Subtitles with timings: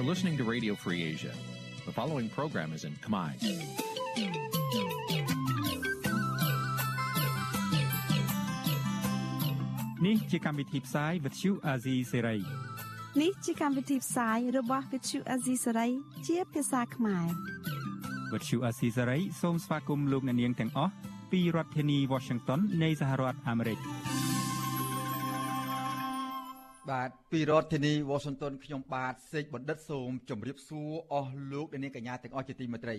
[0.00, 1.32] You're listening to Radio Free Asia.
[1.86, 3.32] The following program is in Khmer.
[10.00, 12.40] Nǐ chi càm bi tiệp xáy vệt chiu a zì sê ray
[13.22, 15.90] នេះជាកម្មវិធីផ្សាយរបស់ Vithu Azisari
[16.26, 17.26] ជាភាសាខ្មែរ
[18.32, 20.92] វត្តឈូអាស៊ីសេរីសូមស្វាគមន៍លោកអ្នកនាងទាំងអស់
[21.32, 23.78] ពីរដ្ឋធានី Washington នៃសហរដ្ឋអាមេរិក
[26.91, 32.95] បាទពីរដ្ឋធានី Washington ខ្ញុំបាទសេកបណ្ឌិតសូមជម្រាបសួរអស់លោកអ្នកនាងកញ្ញាទាំងអស់ជាទីមេត្រី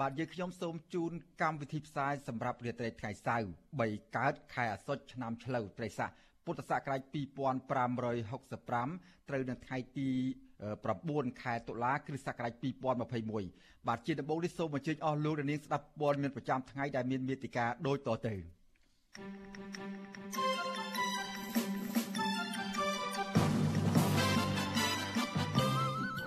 [0.00, 1.12] បាទយើងខ្ញុំសូមជូន
[1.42, 3.46] កម្មវិធីផ្សាយសម្រាប់រាត្រីថ្ងៃសៅរ៍
[3.80, 6.10] 3កើតខែអាសត់ឆ្នាំឆ្លូវត្រីស័ក
[6.44, 10.08] ពុទ្ធសករាជ2565ត្រូវនៅថ្ងៃទី
[10.74, 12.52] 9ខែតុលាគ្រិស្តសករាជ
[13.20, 18.34] 2021បាទជាដំបូងនេះសូមអញ្ជើញអស់លោកអ្នកនាងស្ដាប់ព័ត៌មានប្រចាំថ្ងៃដែលមានមេតិការដូចតទៅ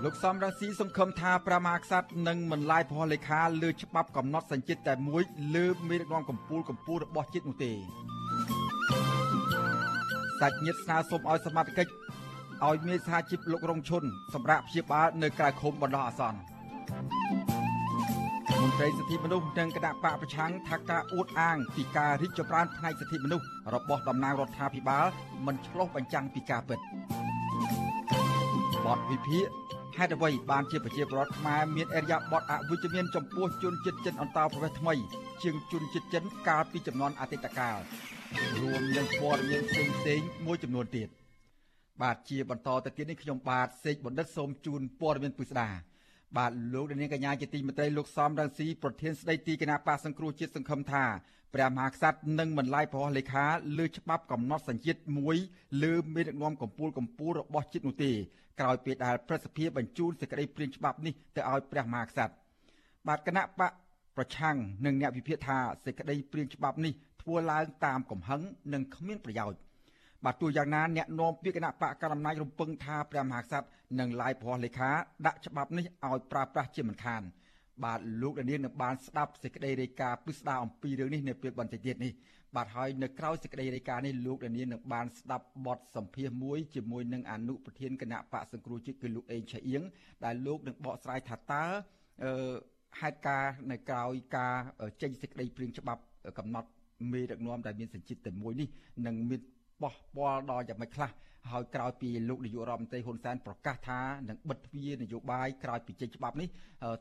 [0.05, 5.23] លោកសំរងស៊ីសង្ឃឹមថាព្រះមហាក្សត្រនឹងមិនឡាយព្រះលេខាលើច្បាប់កំណត់សញ្ជាតិតែមួយ
[5.55, 7.71] លើមេដឹកនាំកម្ពុជាកម្ពុជារបស់ជាតិនោះទេ
[10.39, 11.87] សាច់ញាតិស្នើសុំឲ្យសមាជិក
[12.65, 16.39] ឲ្យមានសហជីពលោករងឈុនសម្រាប់ព្យាបាលនៅក្រៅឃុំបណ្ដោះអាសន្ន
[18.61, 25.05] មន្ត្រីសិទ្ធិមនុស្សនិងគណៈបកប្រឆាំងថាការអួតអាងពីការរីកចម្រើនផ្នែកសិទ្ធិមនុស្សរបស់តំណាងរដ្ឋាភិបាល
[25.45, 26.79] មិនឆ្លុះបញ្ចាំងពីការពិត
[28.85, 29.62] បទវិភាគ
[29.97, 34.93] ហេតុអ្វីបានជាប្រជាពលរដ្ឋខ្មែរមានអរិយាប័ត្រអវិជ្ជមានចំពោះជនជាតិចិនអន្តោប្រវេសន៍ថ្មី
[35.43, 37.77] ជាងជនជាតិចិនកាលពីចំនួនអតីតកាល
[38.61, 41.09] រួមនឹងព័ត៌មានផ្សេងផ្សេងមួយចំនួនទៀត
[42.01, 45.69] បាទជាបន្តទៅទៀតនេះខ្ញុំបាទសេកបណ្ឌិតសូមជូនព័ត៌មានពិស្ដា
[46.37, 51.03] បាទលោកនាងកញ្ញាជាទីមេត្រីលោកសំរងស៊ីប្រធានស្ដីទីគណៈបកសង្គ្រោះជាតិសង្ឃឹមថា
[51.53, 53.45] ព្រះមហាក្សត្រនឹងមិនឡាយប្រោះលេខា
[53.77, 55.35] លើច្បាប់កំណត់សញ្ជាតិមួយ
[55.83, 58.11] លើមេដឹកនាំកម្ពុជាកម្ពុជារបស់ជាតិនោះទេ
[58.59, 62.33] ក្រោយពេលដែលប្រសិទ្ធភាពបញ្ជូនសេចក្តីព្រាងច្បាប់នេះទៅឲ្យព្រះមហាក្សត្រ
[63.07, 63.71] បាទគណៈបក
[64.17, 64.55] ប្រឆាំង
[64.85, 68.41] និងអ្នកវិភាគថាសេចក្តីព្រាងច្បាប់នេះធ្វើឡើងតាមកំហឹង
[68.73, 69.59] និងគ្មានប្រយោជន៍
[70.25, 73.67] បាទទោះយ៉ាងណាអ្នកនាំពាក្យគណៈបកកណ្ដាលអំណាចរំពឹងថាព្រះមហាក្សត្រ
[73.99, 74.89] នឹងឡាយប្រោះលេខា
[75.25, 77.21] ដាក់ច្បាប់នេះឲ្យប្រើប្រាស់ជាមិនខាន
[77.83, 82.11] បាទលោកដានៀងនឹងបានស្ដាប់សេចក្តីរាយការណ៍ពិស្ដារអំពីរឿងនេះនៅពេលបន្តិចទៀតនេះ
[82.55, 89.81] បាទហើយនៅក្រៅសេចក្តីរាយការណ៍នេះលោកដានៀងនឹងបានស្ដាប់បទសម្ភាសន៍មួយជាមួយនឹងអនុប្រធានគណៈបកសង្គ្រោះជាតិគឺលោកអេងឆៃអៀង
[90.25, 91.63] ដែលលោកនឹងបកស្រាយថាតើ
[92.23, 92.53] អឺ
[92.99, 94.03] ហេតុការនៅក្រៅ
[94.37, 94.55] ការ
[95.01, 96.01] ចេញសេចក្តីព្រាងច្បាប់
[96.39, 96.69] កំណត់
[97.11, 98.67] មេដឹកនាំដែលមានសញ្ជាតិតែមួយនេះ
[99.07, 99.41] នឹងមាន
[99.83, 101.11] បោះពាល់ដល់យ៉ាងម៉េចខ្លះ
[101.51, 103.99] ហើយក្រោយពីលោកនាយករដ្ឋមន្ត្រីហ៊ុនសែនប្រកាសថា
[104.29, 106.47] នឹងបិទទ្វារនយោបាយក្រោយពីចេញច្បាប់នេះ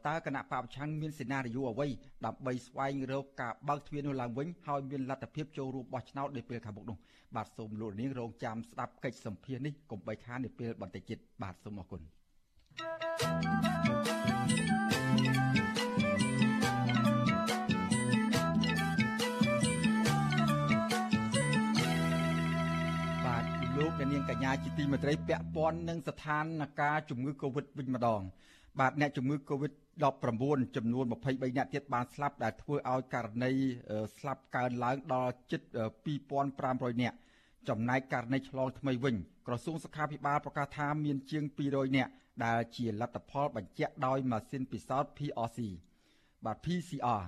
[0.07, 1.89] តើគណៈបព្វឆាំងមានសេណារីយ៉ូអ្វី
[2.27, 6.97] ដើម្បីស្វែងរកការបើកទ្វារនោះឡើងវិញហើយមានលទ្ធភាពចូលរួមបោះឆ្នោតនៅពេលខាងមុខនោះ
[7.37, 12.01] បាទសូមលោកនាងរងចាំស្ដាប់កិច្ចសម្ភាសន៍នេះកុំបីខាននៅពេលបន្តិចទៀតបាទសូមអរគុណ
[12.79, 13.32] thank you
[24.23, 26.45] ងកញ្ញាជាទីមេត្រីពាក់ព័ន្ធនឹងស្ថាន
[26.79, 28.21] ភាពជំងឺ Covid វិញម្ដង
[28.81, 29.73] បាទអ្នកជំងឺ Covid
[30.25, 33.51] 19ចំនួន23អ្នកទៀតបានស្លាប់ដែលធ្វើឲ្យករណី
[34.17, 35.63] ស្លាប់កើនឡើងដល់ជិត
[36.31, 37.15] 2500អ្នក
[37.69, 39.17] ចំណែកករណីឆ្លងថ្មីវិញ
[39.47, 42.09] ក្រសួងសុខាភិបាលប្រកាសថាមានជាង200អ្នក
[42.45, 45.59] ដែលជាលទ្ធផលបញ្ជាក់ដោយម៉ាស៊ីនពិសោធន៍ PRC
[46.45, 47.23] បាទ PCR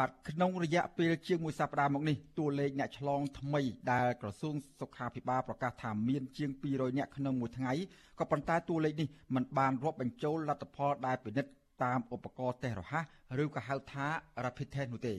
[0.00, 3.60] បាទក្នុងរយៈពេលជាងមួយសប្តាហ៍មកនេះតួលេខអ្នកឆ្លងថ្មី
[3.92, 7.72] ដែលក្រសួងសុខាភិបាលប្រកាសថាមានជាង200អ្នកក្នុងមួយថ្ងៃ
[8.18, 11.52] ក៏ប៉ុន្តែតួលេខនេះមិនបានរាប់បញ្ចូលលទ្ធផលដែលពិនិត្យ
[11.84, 13.04] តាមឧបករណ៍តេស្តរហ័ស
[13.42, 14.06] ឬក៏ហៅថា
[14.44, 15.14] Rapid Test នោះទេ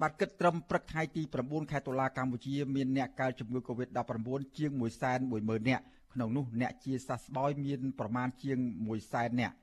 [0.00, 4.28] បាទគិតត្រឹមព្រឹកថ្ងៃទី9ខែតុលាកម្ពុជាមានអ្នកកើតជំងឺ Covid-19
[4.58, 4.70] ជាង
[5.20, 5.84] 110,000នាក់
[6.14, 8.58] ក្នុងនោះអ្នកជាសះស្បើយមានប្រមាណជាង
[8.98, 9.54] 100,000នាក់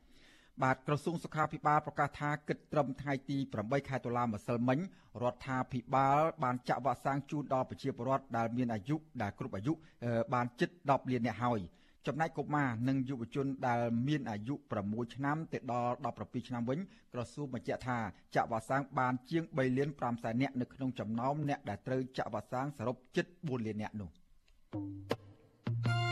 [0.64, 4.80] បាទក្រសួងសុខាភិបាលប្រកាសថាគិតត្រឹមថ្ងៃទី8ខែតុលាម្សិលមិញ
[5.24, 9.74] រដ្ឋាភិបាលបានចាក់វ៉ាក់សាំងជូនដល់ប្រជាពលរដ្ឋដែលមានអាយុដែលគ្រប់អាយុ
[10.34, 11.60] បានជិត10លាននាក់ហើយ
[12.08, 14.56] ចំណែកកុមារនិងយុវជនដែលមានអាយុ
[14.86, 16.80] 6ឆ្នាំទៅដល់17ឆ្នាំវិញ
[17.14, 17.98] ក្រសួងបញ្ជាក់ថា
[18.36, 24.10] ចាក់វ៉ាក់សាំងបានជាង3លាន5សែននាក់នៅក្នុងចំណោមអ្នកដែលត្រូវចាក់វ៉ាក់សាំងសរុបជិត4លាននាក់នោះ។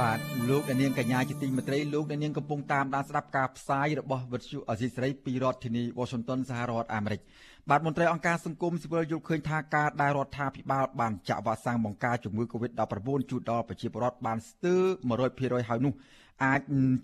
[0.00, 0.18] បាទ
[0.50, 7.20] លោកអ្នកនាងកញ្ញាជាទីមេត្រីលោកអ្នកនាងកំពុងតាមដានស្ដាប់ការផ្សាយរបស់វិទ្យុអេស៊ីស្រីពីរដ្ឋធានី Washington សហរដ្ឋអាមេរិក
[7.70, 14.82] បាទមន្ត្រីអង្គការសង្គមស៊ីវិលយល់ឃើញថាការដែលរដ្ឋាភិបាលបានចាក់វ៉ាក់សាំងបង្ការជំងឺ Covid-19 ជូនដល់ប្រជាពលរដ្ឋបានស្ទើរ
[15.22, 15.92] 100%ហើយនោះ
[16.44, 16.60] អាច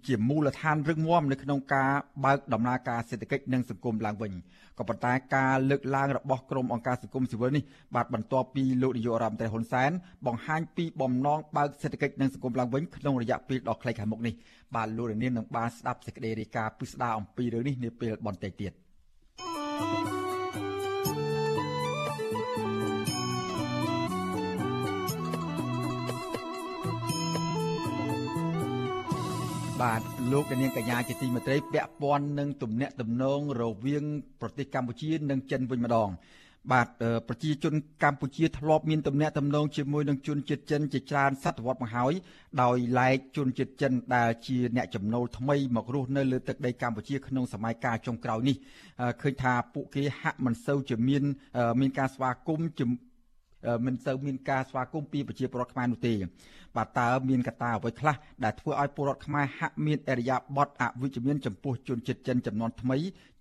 [0.07, 1.91] ជាមូលដ្ឋានរឹងមាំនៅក្នុងការ
[2.25, 4.33] បើកដំណើរការសេដ្ឋកិច្ចនិងសង្គមឡើងវិញ
[4.79, 7.65] ក៏ប៉ុន្តែការលើកឡើងរបស់ក្រមអង្គការសង្គមស៊ីវិលនេះ
[7.95, 9.91] បាទបន្ទាប់ពីលោកនាយករដ្ឋមន្ត្រីហ៊ុនសែន
[10.27, 14.35] បង្ហាញពីបំណងបើកសេដ្ឋកិច្ចនិងសង្គមឡើងវិញក្នុងរយៈពេលដ៏ខ្លីខាងមុខនេះ
[14.75, 18.73] បាទលោកនាងនឹងបានស្ដាប់សេចក្តីរាយការណ៍ពិស្ដារអំពីរឿងនេះនាពេលបន្តិចទៀត
[29.83, 30.03] បាទ
[30.33, 34.05] លោកនាងកញ្ញាជាទីមេត្រីពាក់ព័ន្ធនឹងទំនាក់ទំនងរវាង
[34.41, 36.09] ប្រទេសកម្ពុជានិងចិនវិញម្ដង
[36.73, 36.89] បាទ
[37.29, 37.75] ប្រជាជន
[38.05, 42.13] កម្ពុជាធ្លាប់មានទំនាក់ទំនងជាមួយនឹងជនជាតិចិនជាច្រើនសតវត្សមកហើយ
[42.63, 48.57] ដោយឡែកជនជាតិចិនដែលជាអ្នកចំណូលថ្មីមករស់នៅលើទឹកដីកម្ពុជាក្នុងសម័យកាលចុងក្រោយនេះ
[49.23, 51.23] ឃើញថាពួកគេហាក់មិនសូវជាមាន
[51.81, 52.71] មានការស្វាគមន៍
[53.87, 56.15] មិនសូវមានការស្វាគមន៍ពីប្រជាពលរដ្ឋខ្មែរនោះទេ
[56.77, 58.15] បាទតើមានកត្តាអ្វីខ្លះ
[58.45, 62.97] ដែលធ្វើឲ្យពលរដ្ឋខ្មែរហាក់មានអរិយាប័ត្រអវិជ្ជមានចំពោះជនជាតិចិនចំនួនថ្មី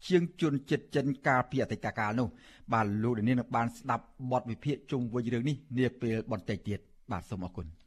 [0.07, 2.27] ជាងជនជាតិចិនកាលពីអតីតកាលនោះ
[2.73, 6.79] បាទលោកនាងនឹងបានស្ដាប់បទវិភាគជុំវិញរឿងនេះនាពេលបន្តិចទៀត
[7.11, 7.80] បាទសូមអរគុណ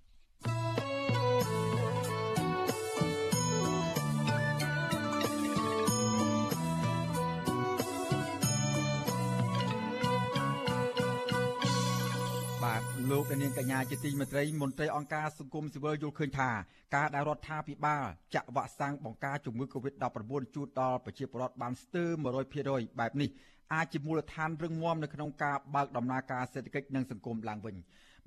[13.14, 16.50] លោកនាងកញ្ញាជាទីមេត្រីមន្ត្រីអង្គការសង្គមស៊ីវិលយល់ឃើញថា
[16.96, 22.10] ការដែលរដ្ឋាភិបាលចាក់វ៉ាក់សាំងបង្ការជំងឺ Covid-19 ជូនដល់ប្រជាពលរដ្ឋបានស្ទើរ
[22.54, 23.30] 100%បែបនេះ
[23.74, 27.76] អាចជាមូលដ្ឋានរឹងមាំនៅក្នុងការបើកដំណើរការសេដ្ឋកិច្ចនិងសង្គមឡើងវិញ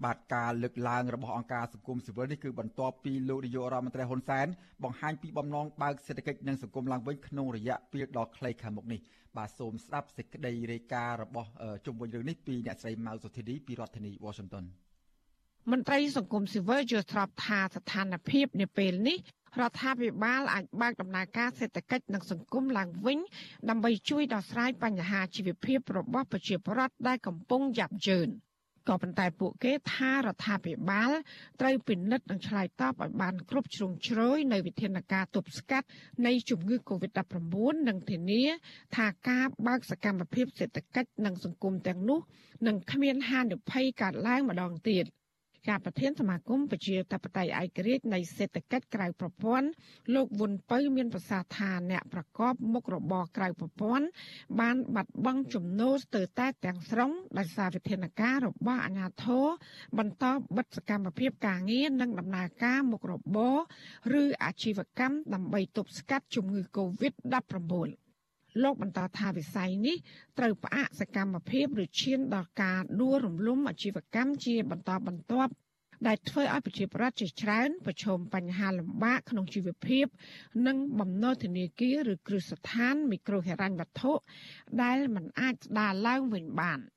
[0.06, 4.48] បាទការលើកឡើងរបស់អង្គការសង្គមស៊ីវិលនេះគឺបន្ទាប់ពីលោកនាយករដ្ឋមន្ត្រីហ៊ុនសែន
[4.84, 9.00] បង្ហាញពីបំណងបើកសេដ្ឋកិច្ចនិងសង្គមឡើងវិញក្នុងរយៈពេលដ៏ខ្លីខាងមុខនេះ
[9.38, 11.50] បាទសូមស្ដាប់សេចក្តីរាយការណ៍របស់
[11.86, 14.66] ជុំវិញរឿងនេះពីអ្នកស្រីម៉ៅសុធីឌីពីរដ្ឋធានី Washington
[15.72, 19.18] មន្ត្រីសង្គមស៊ីវិលយល់ស្របថាស្ថានភាពនាពេលនេះ
[19.62, 23.20] រដ្ឋាភិបាលអាចបើកដំណើរការសេដ្ឋកិច្ចនិងសង្គមឡើងវិញ
[23.70, 28.30] ដើម្បីជួយដោះស្រាយបញ្ហាជីវភាពរបស់ប្រជាពលរដ្ឋដែលកំពុងយ៉ាប់យ៉ឺន
[28.88, 31.12] ក៏ប៉ុន្តែពួកគេថារដ្ឋាភិបាល
[31.62, 35.88] ត្រូវពិនិត្យនិងឆ្លើយតបឲ្យបានគ្រប់ជ្រុងជ្រោយនៅវិធានការទប់ស្កាត់
[36.25, 38.44] នៃជំងឺ Covid-19 និងធានា
[38.95, 42.19] ថាការបើកសកម្មភាពសេដ្ឋកិច្ចនិងសង្គមទាំងនោះ
[42.68, 45.06] នឹងគ្មានហានិភ័យកើតឡើងម្ដងទៀត។
[45.69, 49.68] ការប្រធានសមាគមប្រជាធិបតេយ្យឯករាជ្យនៃសេដ្ឋកិច្ចក្រៅប្រព័ន្ធ
[50.16, 54.06] លោកវុនពៅមានប្រសាសន៍ថាអ្នកប្រកបមុខរបរក្រៅប្រព័ន្ធ
[54.60, 59.46] បានបាត់បង់ចំណូលស្ទើរតែទាំងស្រុងដោយសារវិធានការរបស់អាជ្ញាធរ
[59.98, 60.25] បន្ត
[60.58, 63.56] បិទសកម្មភាពការងារនិងដំណើរការមុខរបរ
[64.22, 68.06] ឬអាជីវកម្មដើម្បីទប់ស្កាត់ជំងឺ Covid-19
[68.63, 69.98] លោកបន្តថាវិស័យនេះ
[70.38, 75.51] ត្រូវផ្អាកសកម្មភាពឬឈានដល់ការដួលរំលំអាជីវកម្មជាបន្តបន្ទាប់
[76.07, 80.06] ដែលធ្វើឲ្យប្រជាប្រដ្ឋជាច្រើនប្រឈមបញ្ហាលំបាកក្នុងជីវភាព
[80.68, 84.12] និងបំណុលធនាគារឬគ្រឹះស្ថានមីក្រូហិរញ្ញវត្ថុ
[84.83, 86.80] ដែលមិនអាចស្ដារឡើងវិញបាន។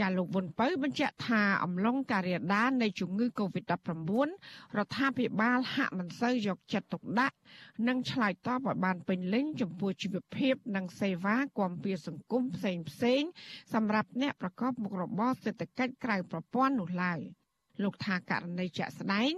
[0.00, 4.28] ចាលោកវុនពៅបញ្ជាក់ថាអំឡុងការរាលដាលនៃជំងឺ Covid-19
[4.76, 7.36] រដ្ឋាភិបាលហាក់មិនសូវយកចិត្តទុកដាក់
[7.88, 13.22] និងឆ្លើយតបឲ្យបានពេញលេញចំពោះជីវភាព និងសេវាគាំពារសង្គមផ្សេងផ្សេង
[13.74, 17.20] សម្រាប់អ្នកប្រកបមុខរបរសេដ្ឋកិច្ចក្រៅប្រព័ន្ធនោះឡើយ
[17.82, 19.32] លោកថាករណីជាក់ស្ដែង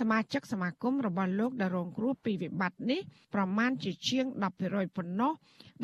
[0.00, 3.00] សមាជិកសមាគមរបស់លោកដែលរងគ្រោះពីវិបត្តិនេះ
[3.34, 4.24] ប្រមាណជាជាង
[4.62, 5.32] 10%ប៉ុណ្ណោះ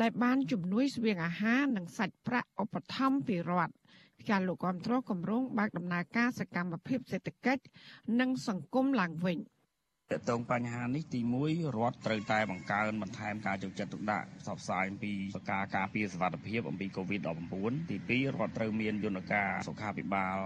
[0.01, 3.80] ដែលបានជំនួយស្បៀងអាហារនិងសាច់ប្រាក់ឧបត្ថម្ភពីរដ្ឋ
[4.29, 7.63] ចាលោកគ្រប់គ្រងគម្រោងបើកដំណើរការសកម្មភាពសេដ្ឋកិច្ច
[8.19, 9.37] និងសង្គមឡើងវិញ។
[10.13, 15.13] តកតងបញ្ហានេះទី1រដ្ឋត្រូវតែបង្កើនបន្ថែមការយកចិត្តទុកដាក់ផ្សព្វផ្សាយអំពី
[15.51, 20.37] ការការពារសុវត្ថិភាពអំពី COVID-19 ទី2រដ្ឋត្រូវមានយន្តការសុខាភិបាល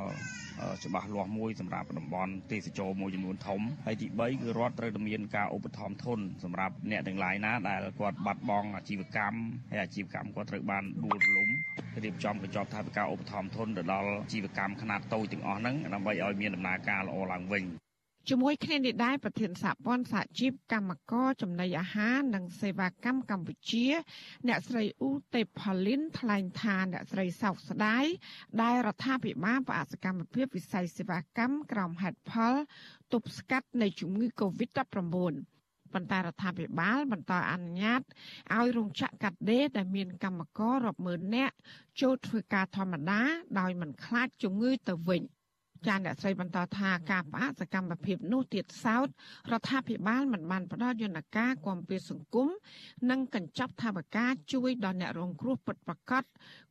[0.84, 9.40] ច្បាស់លាស់មួយសម្រាប់តំបន់ទេសចរមួយចំនួនធំហើយទី3គឺរដ្ឋត្រូវតែមានការឧបត្ថម្ភធនសម្រាប់អ្នកទាំងឡាយណាដែលគាត់បាត់បង់អាជីវកម្ម
[9.72, 11.50] ហើយអាជីវកម្មគាត់ត្រូវបានដួលរលំ
[12.04, 17.66] រៀបចំកញ្ចប់ថវិកាឧបត្ថម្ភធនទៅដល់អាជីវកម្មខ្នាតតូចទាំងអស់ហ្នឹងដើម្បីឲ្យមានដំណើរការល្អឡើងវិញ
[18.30, 23.88] ជាមួយគ្នានេះដែរប្រធានសហព័ន្ធសហជីពកម្មករចំណីអាហារនិងសេវាកម្មកម្ពុជា
[24.48, 28.06] អ្នកស្រីអ៊ូទេផលីនថ្លែងថាអ្នកស្រីសោកស្ដាយ
[28.62, 32.54] ដែលរដ្ឋាភិបាលបដិកម្មភាពវិស័យសេវាកម្មក្រោមហេតុផល
[33.14, 34.76] ទប់ស្កាត់នៃជំងឺ Covid-19
[35.94, 38.02] ប៉ុន្តែរដ្ឋាភិបាលបន្តអនុញ្ញាត
[38.56, 41.56] ឲ្យរោងចក្រកាត់ដេរដែលមានកម្មកររាប់ម៉ឺននាក់
[42.02, 43.22] ចូលធ្វើការធម្មតា
[43.60, 45.24] ដោយមិនខ្លាចជំងឺទៅវិញ។
[45.88, 49.08] ចាអ្នកស្រីបន្តថាការផ្អាកសកម្មភាពនោះទៀតសោត
[49.52, 52.50] រដ្ឋាភិបាលមិនបានផ្ដល់យន្តការគាំពារសង្គម
[53.10, 56.24] និងកញ្ចប់ថវិកាជួយដល់អ្នករងគ្រោះពិតប្រាកដ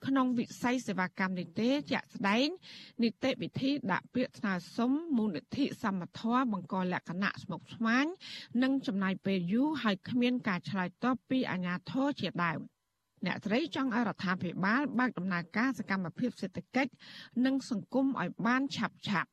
[0.07, 2.47] ក្នុងវិស័យសេវាកម្មនេះទេជាក់ស្ដែង
[3.03, 8.07] នីតិវិធីដាក់ពាក្យស្នើសុំមូលនិធិសមត្ថៈបង្កលក្ខណៈស្មុគស្មាញ
[8.63, 12.61] និងចំណាយពេលយូរហើយគ្មានការឆ្លើយតបពីអាជ្ញាធរជាដើម។
[13.27, 16.93] អ្នកស្រីចង់ឲ្យរដ្ឋាភិបាលបើកដំណើរការសកម្មភាពសេដ្ឋកិច្ច
[17.45, 19.29] និងសង្គមឲ្យបានឆាប់ឆាប់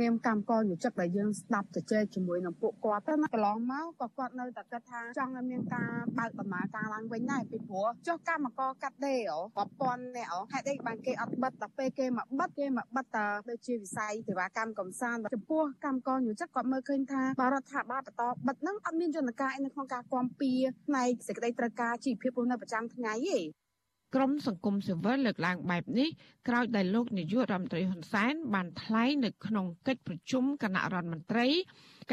[0.00, 9.20] នាមកម្មករយុជិកដែលយើងស្ដាប់ទៅជែកជាមួយនឹងពួកគាត់ទៅណាកន្លងមកក៏គាត់នៅតែគិតថាចង់ឲ្យមានការបើកដំណើរការឡើងវិញដែរពីព្រោះចុះកម្មករកាត់ដេរ
[9.58, 20.52] រាប់ពាន់អ្នកហេតុអីបានគេអត់បិទតែពេលគេមកបិទគេមកបិទតែដូចជាវិស័យសេវាកម្មកំសាន្តចំពោះកម្មករយុជិកគាត់មើលឃើញថាបរដ្ឋាភិបាលបន្តបិទហ្នឹងអត់មានយន្តការអីនៅក្នុងការគាំពៀ
[20.86, 23.65] ផ្នែកសេចក្តីត្រូវការជីវភាពរស់នៅប្រចាំថ្ងៃទេ
[24.14, 26.08] ក្រមសង្គមស៊ីវិលលើកឡើងបែបនេះ
[26.48, 31.48] ក្រោយដែលលោកនាយករដ្ឋមន្ត្រីហ៊ុនសែនបានថ្លែងនៅក្នុងកិច្ចប្រជុំគណៈរដ្ឋមន្ត្រី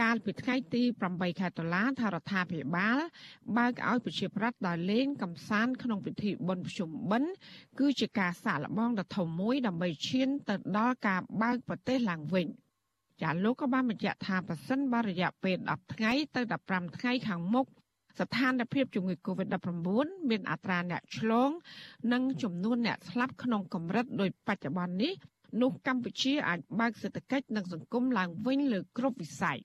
[0.02, 2.98] កាលពីថ្ងៃទី8ខែតុលាថារដ្ឋាភិបាល
[3.58, 7.32] បើកឲ្យប្រជាប្រដ្ឋដើរលេងកម្សាន្តក្នុងពិធីបុណ្យភ្ជុំបិណ្ឌ
[7.80, 12.48] គឺជាការសាកល្បងដ៏ធំមួយដើម្បីឈានទៅដល់ការបើកប្រទេសឡើងវិញ
[13.22, 17.68] ចាលោកក៏បានបញ្ជាក់ថាប៉ះសិនបរិយាពេល10ថ្ងៃទៅ15ថ្ងៃខាងមុខ
[18.20, 21.50] ស្ថានភាពជំងឺ Covid-19 មានអត្រាអ្នកឆ្លង
[22.14, 25.14] និងចំនួនអ្នកស្លាប់ក្នុងកម្រិតដូចបច្ចុប្បន្ននេះ
[25.62, 29.60] នោះកម្ពុជាអាចបើកសេដ្ឋកិច្ចនិងសង្គមឡើងវិញលើគ្រប់វិស័យ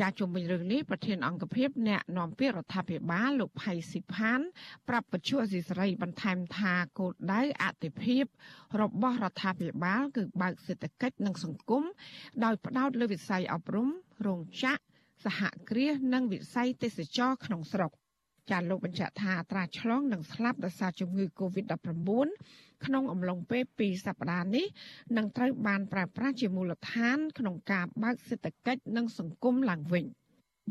[0.00, 4.40] ជាជុំវិញរឿងនេះប្រធានអង្គភិបអ្នកនាំពាក្យរដ្ឋាភិបាលលោកផៃស៊ីផាន
[4.88, 8.24] ប្រាប់បច្ចុប្បន្នអសីសេរីបន្ថែមថាគោលដៅអតិភិប
[8.80, 11.84] របស់រដ្ឋាភិបាលគឺបើកសេដ្ឋកិច្ចនិងសង្គម
[12.44, 13.88] ដោយផ្ដោតលើវិស័យអប់រំ
[14.26, 14.91] រោងចក្រ
[15.24, 17.92] សហគ្រាសនិងវិស័យទេសចរក្នុងស្រុក
[18.50, 24.66] ចាលោកបញ្ជាក់ថាអត្រាឆ្លងនិងស្លាប់ដោយសារជំងឺ Covid-19 ក្នុងអំឡុងពេល2សប្តាហ៍នេះ
[25.16, 30.04] នឹងត្រូវបានប្រើប្រាស់ជាមូលដ្ឋាន ក្នុងការបើកសេដ្ឋកិច្ចនិងសង្គមឡើងវិញ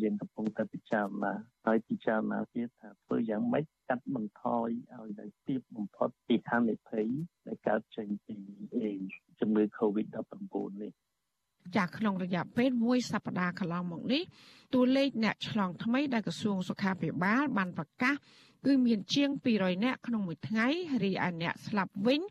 [0.01, 1.33] យើងកំពុងតែពិចារណា
[1.65, 7.07] ហើយពិចារណាទៀតថាធ្វើយ៉ាងម៉េចកាត់បន្ថយឲ្យនៅទាបបំផុតពីហានិភ័យ
[7.47, 8.35] ដែលកើតចេញពី
[9.39, 10.91] ជំងឺ Covid-19 នេះ
[11.77, 14.23] ចាក្នុងរយៈពេលមួយសប្តាហ៍កន្លងមកនេះ
[14.73, 18.15] តួលេខអ្នកឆ្លងថ្មីដែលក្រសួងសុខាភិបាលបានប្រកាស
[18.65, 20.67] គឺមានជាង200នាក់ក្នុងមួយថ្ងៃ
[21.03, 22.21] រីឯអ្នកស្លាប់វិញ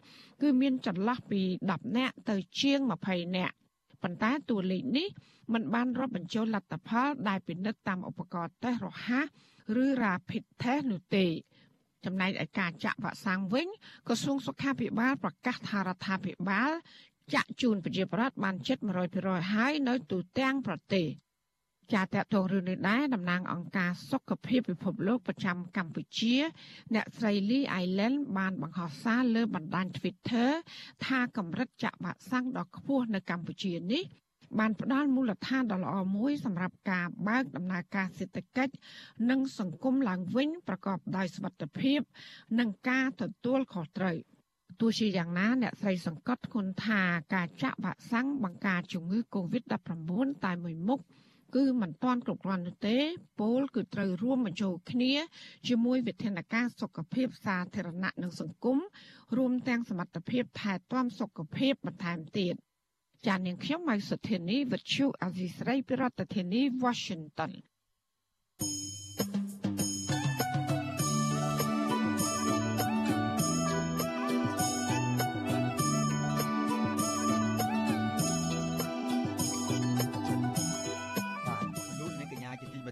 [0.42, 3.54] គឺមានចន្លោះពី10នាក់ទៅជាង20នាក់
[4.02, 5.08] ប៉ុន្តែតួលេខនេះ
[5.52, 9.26] มันបានរាប់បញ្ចូលលទ្ធផលដែលពិនិត្យតាមឧបករណ៍តេស្តរហ័ស
[9.82, 11.26] ឬ Rapid Test នោះទេ
[12.04, 13.66] ចំណែកឯការចាក់វ៉ាក់សាំងវិញ
[14.08, 16.70] ក្រសួងសុខាភិបាលប្រកាសថារដ្ឋាភិបាល
[17.34, 18.78] ចាក់ជូនប្រជាប្រដ្ឋបានជិត
[19.16, 21.06] 100%ហើយនៅទូទាំងប្រទេស
[21.94, 26.36] ចាតតងរឿងនេះដែរតំណាងអង្គការសុខភាពពិភពលោកប្រចាំកម្ពុជា
[26.94, 30.50] អ្នកស្រី Lee Island បានបង្ហោះសារលើបណ្ដាញ Twitter
[31.06, 34.04] ថាកម្រិតចាក់វ៉ាក់សាំងដ៏ខ្ពស់នៅកម្ពុជានេះ
[34.58, 38.74] បានផ្ដល់មូលដ្ឋានដ៏ល្អមួយសម្រាប់ការបើកដំណើរការសេដ្ឋកិច្ច
[39.30, 42.00] និងសង្គមឡើងវិញប្រកបដោយសុវត្ថិភាព
[42.58, 44.16] និងការទទួលខុសត្រូវ។
[44.80, 47.00] ទោះជាយ៉ាងណាអ្នកស្រីសង្កត់ធ្ងន់ថា
[47.34, 51.00] ការចាក់វ៉ាក់សាំងបង្ការជំងឺ Covid-19 តែមួយមុខ
[51.56, 52.96] គឺមិនទាន់គ្រប់គ្រាន់នោះទេ
[53.40, 55.12] ពលគឺត្រូវរួមបញ្ចូលគ្នា
[55.68, 58.78] ជាមួយវិធានការសុខភាពសាធារណៈនិងសង្គម
[59.36, 62.54] រួមទាំងសមត្ថភាពថែទាំសុខភាពបន្ថែមទៀត
[63.26, 67.52] ចាននាងខ្ញុំម៉ៃសុធានីវិទ្យុអាស៊ីស្រីប្រធានាធិបតី Washington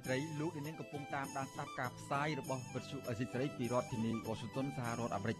[0.08, 5.38] ត្រីលោកនាងកំពុងតាមដានស្ដាប់ការផ្សាយរបស់វិទ្យុអេស៊ីត្រីពីរដ្ឋធានីវ៉ាស៊ីនតោនសហរដ្ឋអាមេរិក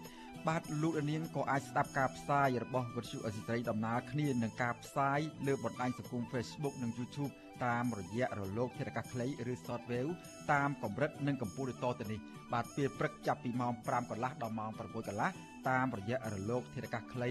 [0.48, 7.32] បាទលោកនាងក៏អាចស្ដាប់ការផ្សាយរបស់វិទ្យុអេស៊ីត្រីដំណើរគ្នានឹងការផ្សាយលើបណ្ដាញសង្គម Facebook និង YouTube
[7.64, 10.12] តាមរយៈរលកធាតុអាកាសខ្លីឬ Shortwave
[10.52, 12.18] តាមកម្រិតនិងកម្ពស់ដូចតទៅនេះ
[12.52, 15.28] បាទពេលព្រឹកចាប់ពីម៉ោង5កន្លះដល់ម៉ោង6កន្លះ
[15.68, 17.30] តាមរយៈរលកធាតុអាកាសខ្លី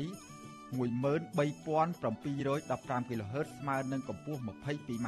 [0.78, 5.08] 13715 kHz ស្មើនឹងកម្ពស់ 22m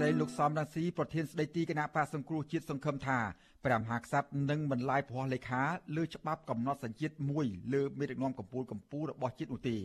[0.00, 3.18] ត្រីលោកសំរងស៊ីប្រធានស្ដីទីគណៈបកសង្គ្រោះជាតិសង្ឃឹមថា
[3.64, 5.62] ព្រះមហាក្សត្រនឹងមិនឡាយភ័ស្តុលេខា
[5.96, 9.76] លើច្បាប់កំណត់សញ្ជាតិមួយលើមេដឹកនាំកម្ពុជាកម្ពុជារបស់ជាតិនោះទេ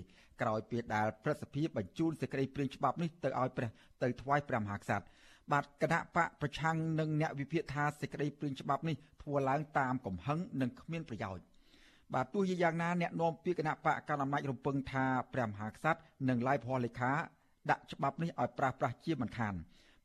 [0.41, 3.70] ក្រោយពេលដែលព្រឹទ្ធសភាបញ្ជូនសេចក្តីព្រាងច្បាប់នេះទៅឲ្យព្រះ
[4.03, 5.06] ទៅថ្វាយព្រះមហាក្សត្រ
[5.51, 11.44] បាទគណៈបកប្រឆាំងនិងអ្នកវិភាគថាសេចក្តីព្រាងច្បាប់នេះធ្វើឡើងតាមកំហឹងនិងគ្មានប្រយោជន៍
[12.13, 16.00] បាទទោះជាយ៉ាងណាអ្នកនាំពាក្យគណៈបកកណ្ដាលអំណាចរំពឹងថាព្រះមហាក្សត្រ
[16.30, 17.12] និងឡាយផលេខា
[17.70, 19.56] ដាក់ច្បាប់នេះឲ្យប្រាស់ប្រាស់ជាមិនខាន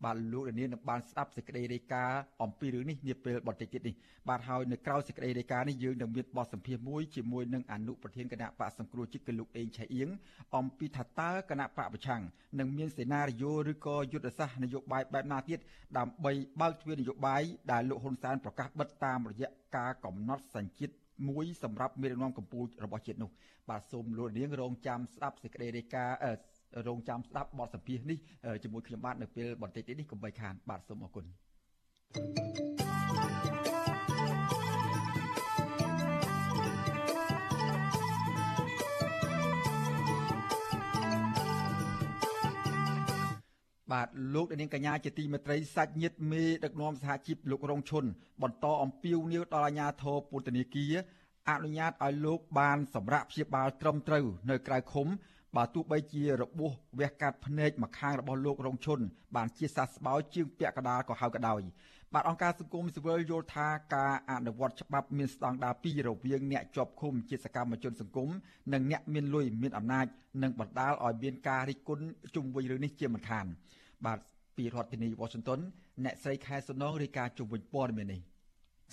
[0.07, 3.95] បាទលោករានីនឹងបានស្ដាប់សេចក្តីរាយការណ៍អំពីរឿងនេះនាពេលបន្តិចទៀតនេះ
[4.29, 10.09] បាទហើយនៅក្រៅសេចក្តីរាយការណ៍នេះយើងនឹងមានបទសម្ភាសន៍មួយជាមួយនឹងអនុប្រធានគណៈបកសង្គ្រោះជាតិគឺលោកអេងឆៃអៀង
[10.57, 12.23] អំពីថាតើគណៈបកប្រឆាំង
[12.59, 15.59] នឹងមានសេណារីយ៉ូឬក៏យុទ្ធសាស្ត្រនយោបាយបែបណាទៀត
[15.99, 20.95] ដើម្បីបើកទ្វារនយោបាយដែលលោកហ៊ុនសែនប្រកាសបិទតាមរយៈការកំណត់សញ្ជាតិ
[21.29, 23.31] មួយសម្រាប់មេដឹកនាំកម្ពុជារបស់ជាតិនោះ
[23.71, 26.19] បាទសូមលោកនាងរងចាំស្ដាប់សេចក្តីរាយការណ៍
[26.87, 28.19] រងចាំស្ដាប់បទសម្ភាសន៍នេះ
[28.63, 31.25] ជាមួយខ្ញុំបាទនៅពេលបន្តិចទៀតនេះកុំបីខានបាទសូមអរគុណ
[43.93, 48.05] បាទលោកនាងកញ្ញាជាទីមេត្រីសាច់ញាតិមេដឹកនាំសហជីពលោករងឈុន
[48.43, 50.87] បន្តអំពាវនាវដល់អាជ្ញាធរពុទ្ធនីគា
[51.51, 55.09] អនុញ្ញាតឲ្យលោកបានសម្រាប់ព្យាបាលត្រឹមត្រូវនៅក្រៅឃុំ
[55.57, 59.01] បើទោះបីជារបួសវះកាត់ភ្នែកម្ខាងរបស់លោករងឈុន
[59.37, 61.61] បានជាសះស្បើយជាងពាក់កដាលក៏ហៅក៏ដោយ
[62.15, 68.29] បាទអង្គការសង្គមស៊ីវិលយល់ថាការអនុវត្តច្បាប់មានស្តង់ដារពីររវាងអ្នកជាប់ឃុំជាសកម្មជនសង្គម
[68.73, 70.07] និងអ្នកមានលុយមានអំណាច
[70.43, 73.47] និងបណ្ដាលឲ្យមានការរិះគន់ជុំវិញរឿងនេះជាមិនខាន
[74.07, 74.19] បាទ
[74.57, 75.61] ពីរដ្ឋធានី Washington
[76.05, 78.21] អ្នកស្រីខែសំណងរាយការណ៍ជុំវិញព័ត៌មាននេះ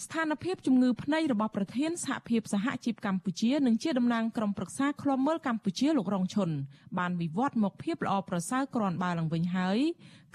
[0.02, 6.50] ស្ថានភាពជំងឺភ្នែករបស់ប្រធានសហភាពសហជីពកម្ពុជានិងជាតំណាងក្រុមប្រឹក្សាឃ្លាំមើលកម្ពុជាលោករងឈុន
[6.98, 9.80] បានវិវត្តមកភាពល្អប្រសើរគ្រាន់បើឡើងវិញហើយ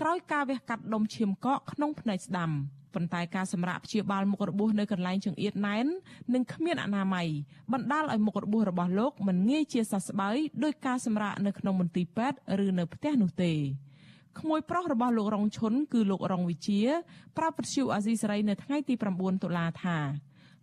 [0.00, 2.50] ក្រោយការវះកាត់ដុំឈាមកកក្នុងភ្នែកស្ដាំ
[2.94, 5.86] ប៉ុន្តែការសម្រាកព្យាបាលមុខរបួសនៅកន្លែងចង្អៀតណែន
[6.34, 7.28] និងគ្មានអនាម័យ
[7.72, 13.52] បណ្ដាលឲ្យមុខរបួសរបស់លោកមិនងាយជាសះស្បើយដោយការសម្រាកនៅក្នុងមន្ទីរពេទ្យឬនៅផ្ទះនោះទេ
[14.40, 16.80] ក្មួយប្រុសរបស់លោករងឈុនគឺលោករងវិជា
[17.36, 19.98] ប្រាប់ពទ្យុអាស៊ីសេរីនៅថ្ងៃទី9តុលាថា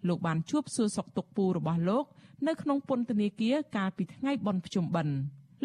[0.07, 2.05] លោកបានជួបសួរសុខទុក្ខពូរបស់លោក
[2.47, 5.15] នៅក្នុងពន្ធនាគារកាលពីថ្ងៃបុណ្យភ្ជុំបិណ្ឌ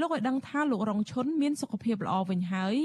[0.00, 2.76] លោកឲ្យដឹងថាលោករងឈុនមានសុខភាពល្អវិញហើយ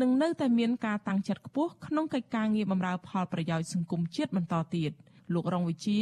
[0.00, 4.92] នឹងនៅតែមានការតាំងចិត្តខ្ពស់ក្នុងកិច្ចការងារបម្រើផលប្រយោជន៍សង្គមជាតិបន្តទៀត
[5.34, 5.98] លោករងវិជា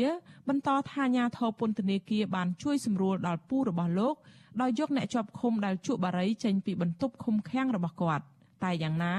[0.48, 4.14] បន្តថាអាញាធរពន្ធនាគារបានជួយសម្រួលដល់ពូរបស់លោក
[4.60, 8.24] ដោយយកអ្នកជាប់ឃុំដែលជក់បារីចេញពីបន្ទប់ឃុំឃាំងរបស់គាត់។
[8.64, 9.14] តែយ៉ាងណា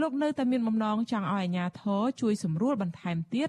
[0.00, 3.48] លោកនៅតែមានបំណងចង់ឲ្យអាជ្ញាធរជួយសម្រួលបន្ថែមទៀត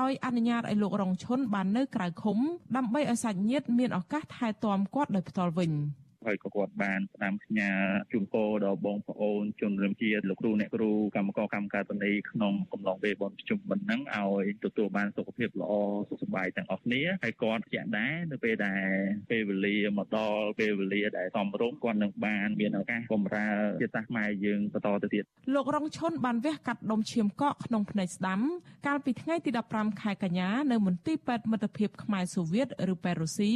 [0.00, 2.38] ដោយអនុញ្ញាតឲ្យលោករងឈុនបាននៅក្រៅឃុំ
[2.76, 5.72] ដើម្បីឲ្យសាច់ញាតិមានឱកាសថែទាំគាត់ដោយផ្ទាល់វិញ។
[6.26, 7.70] ហើយក៏គាត់បានផ្ដាំផ្ញើ
[8.12, 15.72] ជូនពរដល់បងប្អូនជនរួមជាតិលោកគ្រូអ្នកគ្រូកម្មករកម្មការតនីក្នុងកំឡុងពេលបុណ្យប្រជុំបិណ្ឌហ្នឹងឲ្យទទួលបានសុខភាពល្អ
[16.08, 18.86] សុខសប្បាយទាំងអស់គ្នាហើយគាត់ជាក់ដែរនៅពេលដែល
[19.30, 23.48] ពេលវេលាមកដល់ពេលវេលាដែលសមរម្យគាត់នឹងបានមានឱកាសបម្រើ
[23.80, 28.40] ជាតិសាសន៍ខ្មែរយើងបន្តទៅទៀតលោករងឈុនបានវះកាត់ដុំឈាមកកក្នុងភ្នែកស្ដាំ
[28.86, 33.54] កាលពីថ្ងៃទី15ខែកញ្ញានៅមន្ទីរពេទ្យមិត្តភាពខ្មែរសូវៀតឬប៉េរុស៊ី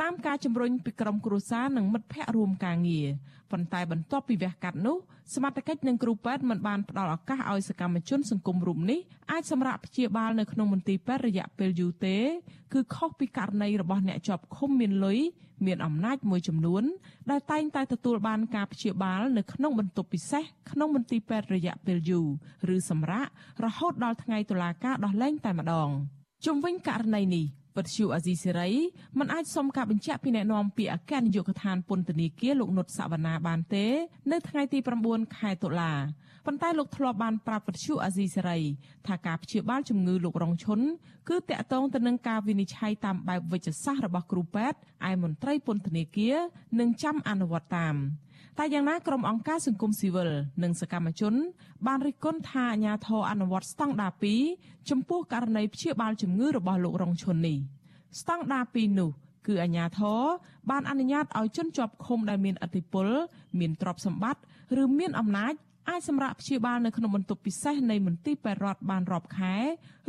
[0.00, 3.08] តាមការជំរុញពីក្រុមគ្រួសារនិងមិត្តភ័ក្តិរួមការងារ
[3.50, 4.96] ប៉ុន្តែបន្ទាប់ពីវះកាត់នោះ
[5.34, 12.16] សមត្ថកិច្ចនិងគ្រូពេទ្យមិនបានផ្ដល់ឱកាសឲ្យសកម្មជនសង្គមរូបនេះអាចសម្រាកព្យាបាលនៅក្នុងមន្ទីរពេទ្យរយៈពេលយូរទេ
[12.72, 15.18] គឺខុសពីករណីរបស់អ្នកជាប់ឃុំមានលុយ
[15.66, 16.84] មានអំណាចមួយចំនួន
[17.30, 22.20] ដែលតែងតែទទួលបានការព្យាបាលនៅក្នុងបន្ទប់ពិសេសក្នុងមន្ទីរពេទ្យរយៈពេលយូ
[22.68, 23.26] រឬសម្រាក
[23.64, 25.88] រហូតដល់ថ្ងៃតុលាការដោះលែងតែម្ដង
[26.44, 27.46] ជុំវិញករណីនេះ
[27.76, 28.70] វិទ្យុអាស៊ីសេរី
[29.18, 33.86] មិនអាចសុំការបញ្ជាក់ពីអ្នកនាំពាក្យអគ្គនាយកដ្ឋានពន្ធនាគារលោកនុតសវណ្ណាបានទេ
[34.32, 34.78] នៅថ្ងៃទី
[35.08, 35.92] 9ខែតុលា
[36.46, 38.60] ប៉ុន្តែលោកធ្លាប់បានប្រាប់វិទ្យុអាស៊ីសេរី
[39.06, 40.80] ថាការព្យាបាលជំងឺលោករងឈុន
[41.28, 44.78] គឺតាក់ទងទៅនឹងការវិនិច្ឆ័យតាមបែបវិជ្ជសាស្ត្ររបស់គ្រូពេទ្យ
[45.10, 46.36] ឯមន្ត្រីពន្ធនាគារ
[46.80, 47.94] នឹងចាំអនុវត្តតាម
[48.62, 50.30] តែយ៉ាងណាក្រុមអង្គការសង្គមស៊ីវិល
[50.62, 51.34] និងសកម្មជន
[51.86, 54.12] បានរិះគន់ថាអាញាធរអនុវត្តស្តង់ដារ
[54.50, 57.58] 2ចំពោះករណីព្យាបាលជំងឺរបស់លោករងឈុននេះ
[58.20, 59.10] ស្តង់ដារ2នោះ
[59.46, 60.20] គឺអាញាធរ
[60.70, 63.08] បានអនុញ្ញាតឲ្យជនជាប់ឃុំដែលមានអធិបុល
[63.60, 64.42] មានទ្រព្យសម្បត្តិ
[64.82, 65.52] ឬមានអំណាច
[65.88, 69.56] អាចសម្រាប់ព្យាបាលនៅក្នុងបន្ទប់ពិសេសនៃមន្ទីរពេទ្យរដ្ឋបានរាប់ខែ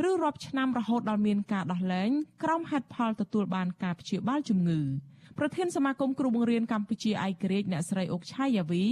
[0.08, 2.10] ឬរាប់ឆ្នាំរហូតដល់មានការដោះលែង
[2.42, 4.80] ក្រោមហេតុផលទទួលបានការព្យាបាលជំងឺ។
[5.38, 8.84] ប្រធានសមាគមគ្រូបង្រៀនកម្ពុជាឯករាជ្យអ្នកស្រីអុកឆាយាវី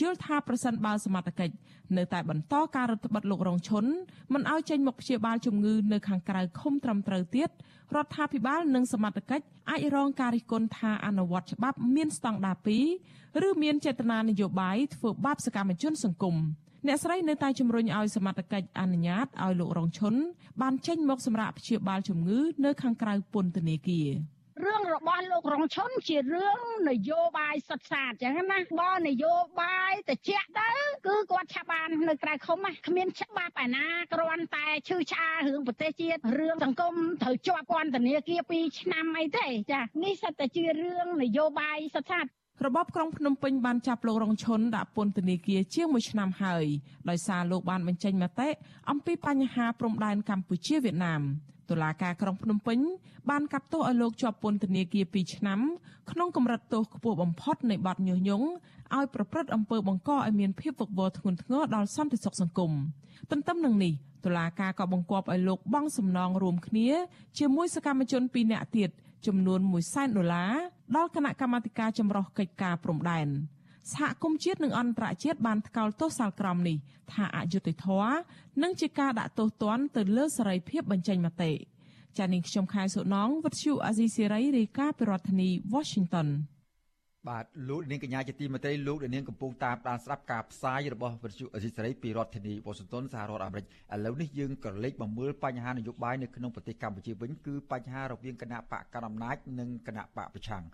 [0.00, 1.54] យល់ថាប្រសិនបើសមត្ថកិច្ច
[1.96, 3.84] នៅតែបន្តការរដ្ឋបិទលោករងឈុន
[4.32, 7.50] មិនឲ្យចេញមកព្យាបាលជំងឺនៅខាងក្រៅឃុំត្រឹមត្រូវទៀត
[7.94, 12.56] រដ្ឋាភិបាលនិងសមត្ថកិច្ចអាចរងការរិះគន់ថាអនុវត្តច្បាប់មានស្តង់ដារ
[13.02, 16.36] 2ឬមានចេតនានយោបាយធ្វើបាបសកម្មជនសង្គម
[16.86, 20.14] អ្នកស្រីនៅតែជំរុញឲ្យសមត្ថកិច្ចអនុញ្ញាតឲ្យលោករងឈុន
[20.62, 24.08] បានចេញមកសម្រាប់ព្យាបាលជំងឺនៅខាងក្រៅពន្ធនាគារ
[24.64, 30.70] រឿងរបស់លោករងឈុនជារឿងនយោបាយសុទ្ធសាធអញ្ចឹងណាបើនយោបាយតិចទៅ
[31.06, 42.26] គឺគាត់ឆាប់បាននៅក្រៅឃុំគ្មានច្បាប់ឯណាគ្រាន់តែឈឺឆ្អាលរឿងប្រទេសជាតិរឿងសង្គមត្រូវជាប់ពន្ធនាគារ2ឆ្នាំអីទេចានេះសិតតែជារឿងនយោបាយសុទ្ធសាធ
[42.66, 46.66] របបក្រុងភ្នំពេញបានចាប់លោករងឈុនដាក់ពន្ធនាគារជាង1ឆ្នាំហើយ
[47.08, 48.48] ដោយសារលោកបានបញ្ចេញមតិ
[48.90, 51.22] អំពីបញ្ហាព្រំដែនកម្ពុជាវៀតណាម
[51.70, 52.78] តុលាការក្រុងភ្នំពេញ
[53.30, 55.60] បានកាត់ទោសឲ្យលោកជាប់ពន្ធនាគារ2ឆ្នាំ
[56.10, 58.46] ក្នុងកម្រិតទោសខ្ពស់បំផុតនៃបទញុះញង់
[58.96, 62.72] ឲ្យប្រព្រឹត្តអំពើបង្កឲ្យមានភាពវឹកវរធ្ងន់ធ្ងរដល់សន្តិសុខសង្គម
[63.30, 63.92] ទន្ទឹមនឹងនេះ
[64.24, 66.88] តុលាការក៏បង្គាប់ឲ្យលោកបង់សំណងរួមគ្នា
[67.38, 68.90] ជាមួយសកម្មជន2នាក់ទៀត
[69.26, 70.52] ចំនួន1សែនដុល្លារ
[70.96, 73.28] ដល់គណៈកម្មាធិការចម្រុះកិច្ចការព្រំដែន
[73.92, 76.76] សហគមន៍ជាតិនិងអន្តរជាតិបានថ្កោលទោសសាលក្រមនេះ
[77.12, 78.16] ថាអយុត្តិធម៌
[78.62, 81.52] និងជាការដាក់ទោសទណ្ឌទៅលើសេរីភាពបញ្ចេញមតិ
[82.18, 86.28] ចានាងខ្ញុំខែសុណងវិទ្យុអាស៊ីសេរីរាយការណ៍ពីរដ្ឋធានី Washington
[87.28, 93.68] បាទលោកនាងកញ្ញាជាទីមេត្រីលោកនាងកំពុងតាមដានស្ដាប់ការផ្សាយរបស់វិទ្យុអេស៊ីសេរីពីរដ្ឋធានីវ៉ាស៊ីនតោនសហរដ្ឋអាមេរិកឥ
[94.04, 100.64] ឡូវនេះយើងក៏លេចបំមើលបញ្ហានយោបាយនៅក្នុងប្រទេសកម្ពុជាវិញគឺបញ្ហារវាងគណៈបកកណ្ដាលអំណាចនិងគណៈបកប្រឆាំង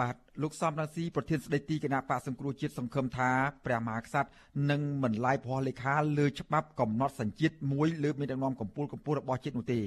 [0.00, 3.30] បាទលោកសំរងស៊ីប្រធានស្ដីទីគណៈបកសង្គ្រោះជាតិសង្ឃឹមថា
[3.66, 4.30] ព្រះមហាក្សត្រ
[4.70, 9.80] នឹងមិនឡាយភ័ស្តុលេខាលើច្បាប់កំណត់សញ្ជាតិមួយលើមានដឹកនាំកម្ពុជាកម្ពុជារបស់ជាតិនោះទេ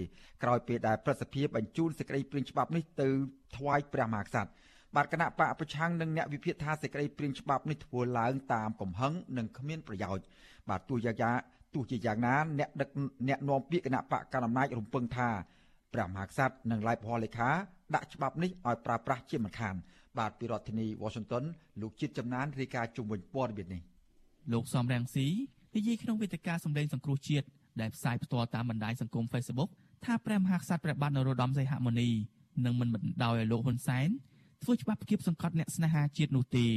[0.44, 3.08] ក្រោយពេលដែលប្រសិទ្ធភាពបញ្ជូនសេចក្តីព្រាងច្បាប់នេះទៅ
[3.58, 4.52] ថ្វាយព្រះមហាក្សត្រ
[4.96, 10.26] បាទគណៈបកប្រឆាំងនិងអ្នកវិភាគថាសេចក្តីព្រាងច្បាប់នេះធ្វើឡើងតាមកំហឹងនិងគ្មានប្រយោជន៍
[10.70, 11.32] បាទទោះយ៉ាងណា
[11.74, 12.90] ទោះជាយ៉ាងណាអ្នកដឹក
[13.28, 15.30] អ្នកនាំពាក្យគណៈបកកណ្ដាលអំណាចរំពឹងថា
[15.94, 17.50] ព្រះមហាក្សត្រនឹងឡាយផលលេខា
[17.96, 19.76] ដាក់ច្បាប់នេះឲ្យប្រើប្រាស់ជាមិនខាន
[20.18, 21.44] បាទពីរដ្ឋធានី Washington
[21.82, 23.82] លោកជាតិចំណានរាយការណ៍ជុំវិញព័ត៌មាននេះ
[24.54, 25.28] លោកសំរងស៊ី
[25.76, 27.48] និយាយក្នុងវេទិកាសម្លេងសង្គ្រោះជាតិ
[27.82, 29.70] ដែលផ្សាយផ្ទាល់តាមបណ្ដាញសង្គម Facebook
[30.06, 32.10] ថាព្រះមហាក្សត្រព្រះបាទនរោត្តមសីហមុនី
[32.66, 34.10] នឹងមិនបណ្ដោយឲ្យលោកហ៊ុនសែន
[34.64, 36.68] ធ្វើច្បាប់គៀបសង្កត់អ្នកស្នេហាជាតិនោះទេ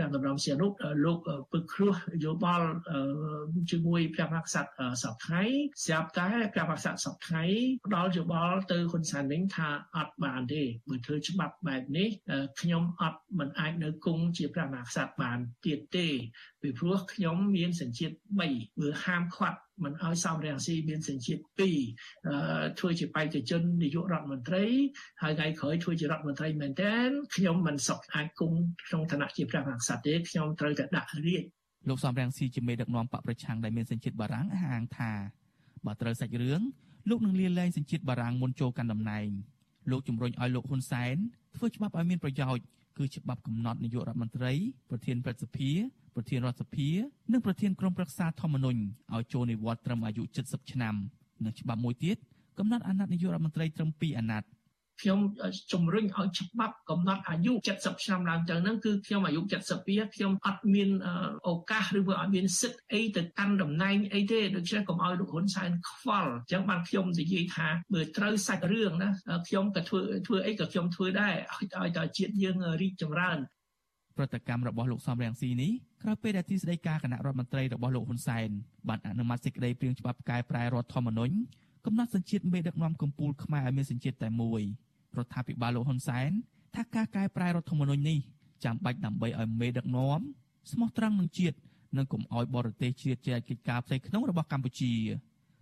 [0.00, 0.72] ការតម្រង់ជារូប
[1.04, 1.18] លោក
[1.52, 1.94] ពឹកគ្រោះ
[2.24, 2.68] យោបល់
[3.70, 4.70] ជាមួយព្រះមហាក្សត្រ
[5.02, 5.42] សពថ្ងៃ
[5.84, 7.44] ស្រាប់តែព្រះមហាក្សត្រសពថ្ងៃ
[7.86, 12.08] ផ្ដល់យោបល់ទៅហ៊ុនសែនវិញថាអត់បានទេបើធ្វើច្បាប់បែបនេះ
[12.60, 16.08] ខ្ញុំអត់មិនអាចនៅគង់ជាព្រះមហាក្សត្របានទៀតទេ
[16.62, 21.40] ពីព្រោះខ្ញុំមានសញ្ជាតិ3មើលហាមឃាត់ មិនឲ្យសំរងស៊ីមានសញ្ជាតិ
[22.08, 24.64] 2ធ្វើជាបេក្ខជននាយករដ្ឋមន្ត្រី
[25.22, 31.44] ហើយថ្ងៃក្រោយធ្វើជារដ្ឋមន្ត្រីមែនទែនខ្ញុំមិនសុខអាចគង់ក្នុងឋានៈជាព្រះមហាក្សត្រទេខ្ញុំត្រូវតែដាក់រាជ
[31.88, 35.12] លោកសំរងស៊ីជាមេដឹកនាំបកប្រឆាំងដែលមានសញ្ជាតិបារាំងអះអាងថា
[35.86, 36.60] បើត្រូវសាច់រឿង
[37.08, 39.28] លោកនឹងលាលែងសញ្ជាតិបារាំងមុនចូលកាន់តំណែង
[39.90, 41.16] លោកជំរុញឲ្យលោកហ៊ុនសែន
[41.56, 42.64] ធ្វើច្បាប់ឲ្យមានប្រយោជន៍
[42.98, 44.52] គឺច្បាប់កំណត់នាយករដ្ឋមន្ត្រី
[44.90, 45.70] ប្រធានព្រឹទ្ធសភា
[46.16, 46.88] ប្រធានរដ្ឋសភា
[47.32, 48.80] និងប្រធានក្រុមប្រឹក្សាធម្មនុញ្ញ
[49.14, 50.94] ឲ្យចូលនិវត្តន៍ត្រឹមអាយុ70ឆ្នាំ
[51.44, 52.16] និងច្បាប់មួយទៀត
[52.58, 54.48] កំណត់អាណត្តិនាយករដ្ឋមន្ត្រីត្រឹម2អាណត្តិ
[55.02, 55.18] ខ្ញុំ
[55.72, 59.40] ជំរុញឲ្យច្បាប់កំណត់អាយុ70ឆ្នាំឡើងទៅហ្នឹងគឺខ្ញុំអាយុ
[59.78, 60.90] 72ខ្ញុំអត់មាន
[61.48, 69.10] ឱកាសឬក៏អត់មានសិទ្ធិអីទៅកាន់តំណែងអីទេដូច្នេះកុំឲ្យលោកហ៊ុនសែនខ្វល់អញ្ចឹងបានខ្ញុំនិយាយថាមើលត្រូវសាច់រឿងណា
[69.48, 73.38] ខ្ញុំក៏ធ្វើធ្វើអីក៏ខ្ញុំធ្វើដែរឲ្យតែជាតិយើងរីកចម្រើន
[74.16, 75.72] ប្រតិកម្មរបស់លោកសំរងស៊ីនេះ
[76.02, 78.48] ក្រោយពេលដែលទីស្តីការគណៈរដ្ឋមន្ត្រីរបស់លោកហ៊ុនសែន
[78.88, 81.34] បានអនុម័តសេចក្តីព្រាងច្បាប់កែប្រែរដ្ឋធម្មនុញ្ញ
[81.86, 84.62] កំណត់សញ្ជាតិមេដឹកនាំកម្ពុជាខ្មែរឲ្យមានសញ្ជាតិតែមួយ
[85.16, 86.30] រដ្ឋាភិបាលលោកហ៊ុនសែន
[86.74, 88.18] ថាការកែប្រែរដ្ឋធម្មនុញ្ញនេះ
[88.64, 90.20] ចាំបាច់ដើម្បីឲ្យមេដឹកនាំ
[90.72, 91.56] ស្មោះត្រង់នឹងជាតិ
[91.96, 94.92] និងកុំឲ្យបរទេសជាតិជាកិច្ចការផ្ទៃក្នុងរបស់កម្ពុជា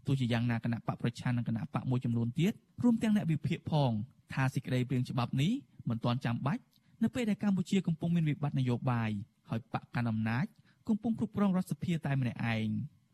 [0.07, 3.91] ទោះជាយ៉ាងណាគណៈបកប្រឆាំងនិងគណៈបកមួយចំនួនទៀតរួមទាំងអ្នកវិភាគផង
[4.33, 5.53] ថាសេចក្តីព្រាងច្បាប់នេះ
[5.89, 6.63] មិនទាន់ចាំបាច់
[7.03, 9.11] នៅពេលដែលកម្ពុជាកំពុងមានវិបត្តិនយោបាយ
[9.51, 10.47] ហើយបកកណ្ដាលអំណាច
[10.89, 12.67] កំពុងគ្រប់គ្រងរដ្ឋសភាតែម្នាក់ឯង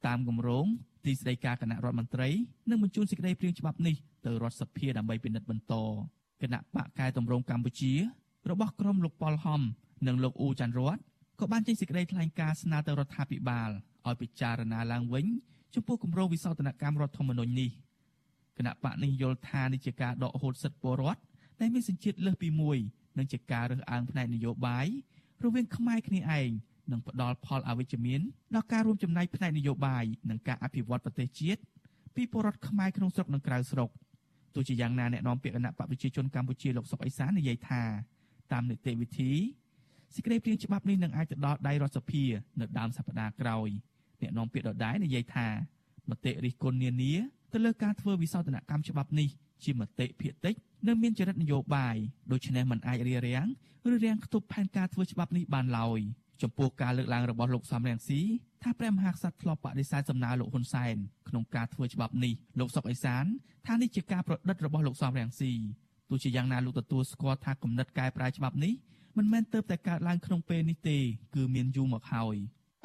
[0.06, 0.66] តាមគម្រោង
[1.04, 2.28] ទីស្តីការគណៈរដ្ឋមន្ត្រី
[2.70, 3.94] នឹងបញ្ជូនសេចក្តីព្រាងច្បាប់នេះ
[4.26, 5.74] ទៅរដ្ឋសភាដើម្បីពិនិត្យបន្ត
[6.42, 7.92] គណៈបកកែតម្រង់កម្ពុជា
[8.50, 9.60] របស់ក្រុមលោកប៉ុលហំ
[10.06, 10.98] និងលោកអ៊ូចាន់រត
[11.40, 13.70] ក៏បានចេញសេចក្តីថ្លែងការណ៍ស្នើទៅរដ្ឋាភិបាល
[14.06, 15.26] ឲ្យពិចារណាឡើងវិញ
[15.74, 17.70] ចំពោះគម្រោងវិសោធនកម្មរដ្ឋធម្មនុញ្ញនេះ
[18.58, 21.20] គណៈបកនេះយល់ថានេះជាការដកហូតសិទ្ធិពលរដ្ឋ
[21.60, 22.78] ដែលមានសញ្ជាតិលើសពីមួយ
[23.18, 24.86] និងជាការរើសអើងផ្នែកនយោបាយ
[25.44, 26.50] រវាងខ្មែរគ្នាឯង
[26.92, 28.20] នឹងផ្ដល់ផលអវិជ្ជមាន
[28.54, 31.60] ដល់ការរួមចំណែកផ្នែកនយោបាយនិងការអភិវឌ្ឍប្រទេសជាតិ
[32.14, 33.90] ពីពលរដ្ឋខ្មែរក្នុងស្រុកនិងក្រៅស្រុក
[34.54, 37.82] ទោះជាយ៉ាងណាអ្នកនាំពាក្យគណៈបកប្រជាជនកម្ពុជាលោកសុកអេសាននិយាយថា
[38.52, 39.32] តាមនីតិវិធី
[40.14, 42.24] សេចក្តីព្រាងច្បាប់នេះនឹងអាចទៅដល់ដៃរដ្ឋសភា
[42.60, 43.68] នៅដើមសប្តាហ៍ក្រោយ
[44.20, 45.48] អ្នកនាំពាក្យដដែលនិយាយថា
[46.10, 47.12] មតិរិះគន់នានា
[47.52, 49.28] ទៅលើការធ្វើវិសោធនកម្មច្បាប់នេះ
[49.64, 50.54] ជាមតិភាគតិច
[50.88, 51.96] នៅមានចរិតនយោបាយ
[52.32, 53.48] ដូច្នេះมันអាចរារាំង
[53.92, 56.00] ឬរាំងខ្ទប់ផែនការធ្វើច្បាប់នេះបានឡើយ
[56.42, 58.20] ចំពោះការលើកឡើងរបស់លោកសំរងស៊ី
[58.62, 60.96] ថាព្រះមហាក្សត្រធ្លាប់បដិសេធសំណើលោកហ៊ុនសែន
[61.28, 63.24] ក្នុងការធ្វើច្បាប់នេះលោកសុកអេសាន
[63.66, 65.52] ថានេះជាការប្រឌិតរបស់លោកសំរងស៊ី
[66.08, 68.74] ទោះជាយ៉ាងណាលោកទទួលស្គាល់ថាគំនិតកែប្រែច្បាប់នេះ
[69.16, 70.98] មិនមែនទៅតែកើតឡើងក្នុងពេលនេះទេ
[71.34, 72.36] គឺមានយូរមកហើយ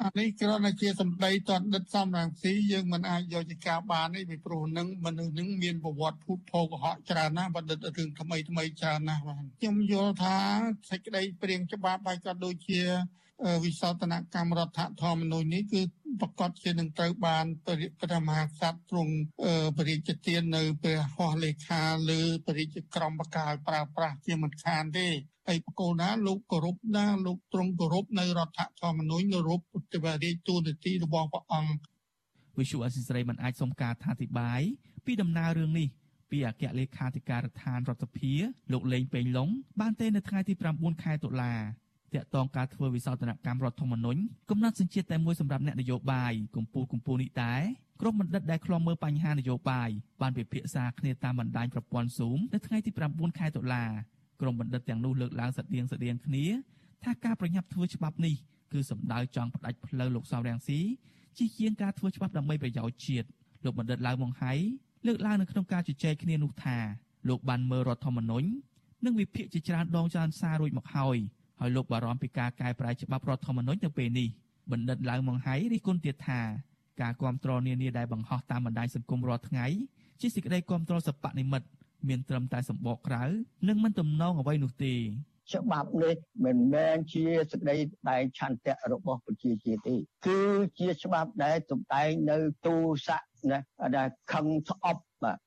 [0.02, 10.38] អានេះគ្រាន់តែជាសម្ដីតដិតសំរងស៊ីយើងមិនអាចយកជាការបានទេពីព្រោះនឹងមនុស្សនឹងមានប្រវត្តិភូតភោកុហកច្រើនណាស់បណ្ឌិតរឿងថ្មីថ្មីច្រើនណាស់បាទខ្ញុំយល់ថា
[10.90, 12.80] សេចក្តីព្រៀងច្បាប់ហើយក៏ដូចជា
[13.64, 15.82] វិសោធនកម្មរដ្ឋធម្មនុញ្ញនេះគឺ
[16.20, 17.46] ប្រកាសជានឹងត្រូវបាន
[18.00, 19.14] ព្រះមហាក្សត្រទ្រង់
[19.76, 21.82] បរិជ្ជទាននៅព្រះហស្ថលេខា
[22.18, 25.08] ឬបរិជ្ជក្រមបកាលប្រើប្រាស់ជាមិនខានទេ
[25.48, 31.72] ហើយបកូលណាលោកគោរពណាលោកទ្រង់គោរពនៅរដ្ឋធម្មនុញ្ញគោរពពុទ្ធវិរិយទូនទីរបស់ព្រះអង្គ
[32.58, 34.60] វិសុអសិសរីមិនអាចសុំការថាធិប្បាយ
[35.04, 35.88] ពីដំណើររឿងនេះ
[36.30, 38.32] ពីអគ្គលេខាធិការដ្ឋានរដ្ឋសភា
[38.72, 39.48] លោកលេងពេញឡុង
[39.80, 41.54] បានទេនៅថ្ងៃទី9ខែតុលា
[42.14, 44.20] តាក់ទងការធ្វើវិសោធនកម្មរដ្ឋធម្មនុញ្ញ
[44.50, 47.62] កំណត់សញ្ជាតិតែមួយសម្រាប់អ្នកនយោបាយកម្ពុជាកម្ពុជានេះដែរ
[48.00, 53.84] ក្រុមបណ្ឌិតដែលខ្លំមើលបញ្ហានយោបាយបានពិភាក្សាគ្នាតាមបណ្ដាញប្រព័ន្ធ Zoom នៅថ្ងៃទី9ខែតុលា
[54.40, 56.44] ក្រុមបណ្ឌិតទាំងនោះលើកឡើងស្តៀងស្តៀងគ្នា
[57.04, 58.34] ថាការប្រញាប់ធ្វើច្បាប់នេះ
[58.72, 60.80] គឺសម្ដៅចង់ផ្ដាច់ផ្លូវលោកសំរងស៊ី
[61.38, 63.28] ជាជាងការធ្វើច្បាប់ដើម្បីប្រយោជន៍ជាតិ
[63.64, 64.52] លោកបណ្ឌិតឡៅម៉ុងហៃ
[65.06, 66.78] លើកឡើងនៅក្នុងការជជែកគ្នានោះថា
[67.28, 68.48] លោកបានមើលរដ្ឋធម្មនុញ្ញ
[69.04, 71.18] និងវិភាគជាច្រើនដងច្រើនសាររួចមកហើយ
[71.62, 74.28] ហើយលោកបារម្ភពីការកែប្រែច្បាប់រដ្ឋធម្មនុញ្ញនៅពេលនេះ
[74.72, 76.40] បណ្ឌិតឡៅម៉ុងហៃរិះគន់ទៀតថា
[77.00, 79.66] ការគ្រប់គ្រងនានាដែលបង្ហោះតាមបណ្ដាញសង្គមរាល់ថ្ងៃ
[80.20, 81.66] ជាសេចក្តីគ្រប់គ្រងសពនិមិត្ត
[82.08, 83.22] មានត្រឹមតែសម្បកក្រៅ
[83.68, 84.94] និងមិនទំនងអ្វីនោះទេ
[85.52, 87.76] ច្បាប់នេះមិនមែនជាសេចក្តី
[88.08, 89.96] តែងឆន្ទៈរបស់ប្រជាជាតិទេ
[90.26, 90.40] គឺ
[90.78, 92.74] ជាច្បាប់ដែលទំតែងនៅទូ
[93.06, 93.58] ស័កណា
[93.96, 95.38] ដែលខឹងស្អប់បាទ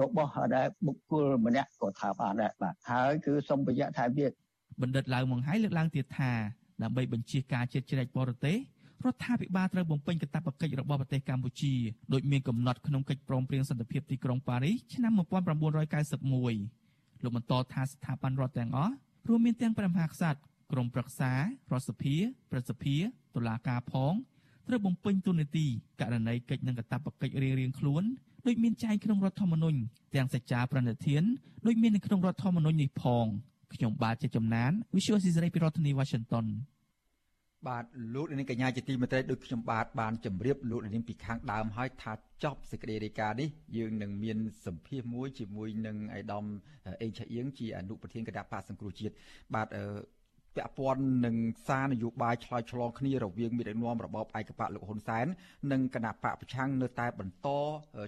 [0.00, 4.32] របស់ដែលបុគ្គលម្នាក់ក៏ថាបានដែរបាទហើយគឺសូមបញ្ជាក់ថែមទៀត
[4.82, 6.32] បណ្ឌិតឡៅម៉ុងហៃលើកឡើងទៀតថា
[6.82, 8.56] ដើម្បីបញ្ជាការជាតិជ្រែកបរទេស
[9.04, 11.74] រដ្ឋាភិបាលត្រូវបំពេញកាតព្វកិច្ចរបស់ប្រទេសកម្ពុជា
[12.12, 18.94] ដោយមានកំណត់ក្នុងកិច្ចព្រមព្រៀងសន្តិភាពទីក្រុងប៉ារីសឆ្នាំ1991លោកបន្តថាស្ថាប័នរដ្ឋទាំងអស់
[19.28, 20.38] រួមមានទាំងព្រះមហាក្សត្រ
[20.72, 21.32] ក្រមប្រឹក្សា
[21.72, 22.16] រដ្ឋសភា
[22.52, 22.96] ប្រសិទ្ធិ
[23.34, 24.12] តុលាការផង
[24.68, 25.66] ត្រូវបំពេញទូនាទី
[26.00, 28.02] ករណីកិច្ចនិងកាតព្វកិច្ចរៀងៗខ្លួន
[28.46, 29.78] ដូចមានចែងក្នុងរដ្ឋធម្មនុញ្ញ
[30.14, 31.22] ទាំងសច្ចាប្រណិធាន
[31.66, 33.26] ដូចមាននៅក្នុងរដ្ឋធម្មនុញ្ញនេះផង
[33.74, 36.46] ខ្ញុំបាទជាចំណាន Visual Society ពីរដ្ឋធានី Washington
[37.68, 42.12] បាទលោកនាងកញ្ញាជាទីមេត្រីដូចខ្ញុំបាទបានជម្រាបលោកនាងពីខាងដើមហើយថា
[42.44, 46.44] ចប់សេចក្តីរាយការណ៍នេះយើងនឹងមានសម្ភាសមួយជាមួយនឹងឯកឧត្តម
[47.02, 49.14] អេងឆៃអៀងជាអនុប្រធានគណៈបកសង្គ្រោះជាតិ
[49.54, 49.68] បាទ
[50.56, 55.26] ពាក់ព័ន្ធនឹងសារនយោបាយឆ្លើយឆ្លងគ្នារវាងមេដឹកនាំរបបឯកបកលោកហ៊ុនសែន
[55.72, 57.48] និងគណៈបកប្រឆាំងនៅតែបន្ត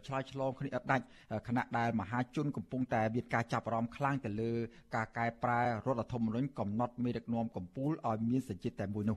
[0.07, 1.05] ឆ្លើយឆ្លងគ្នាឥតដាច់
[1.49, 4.53] គណៈដែលមហាជនកំពុងតែមានការចាប់អារម្មណ៍ខ្លាំងទៅលើ
[4.97, 9.17] ការកែប្រែរដ្ឋធម្មនុញ្ញកំណត់មេដឹកនាំកម្ពុជាឲ្យមានសេចក្តីតែមួយនោះ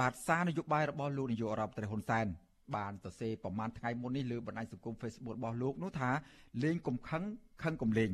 [0.00, 2.26] បាទសារនយោបាយរបស់លោកនាយករដ្ឋមន្ត្រីហ៊ុនសែន
[2.76, 6.10] បានសរសេរប្រមាណថ្ងៃមុននេះលើបណ្ដាញសង្គម Facebook របស់លោកនោះថា
[6.62, 7.22] លេងកំខឹង
[7.62, 8.10] ខឹងកំលេង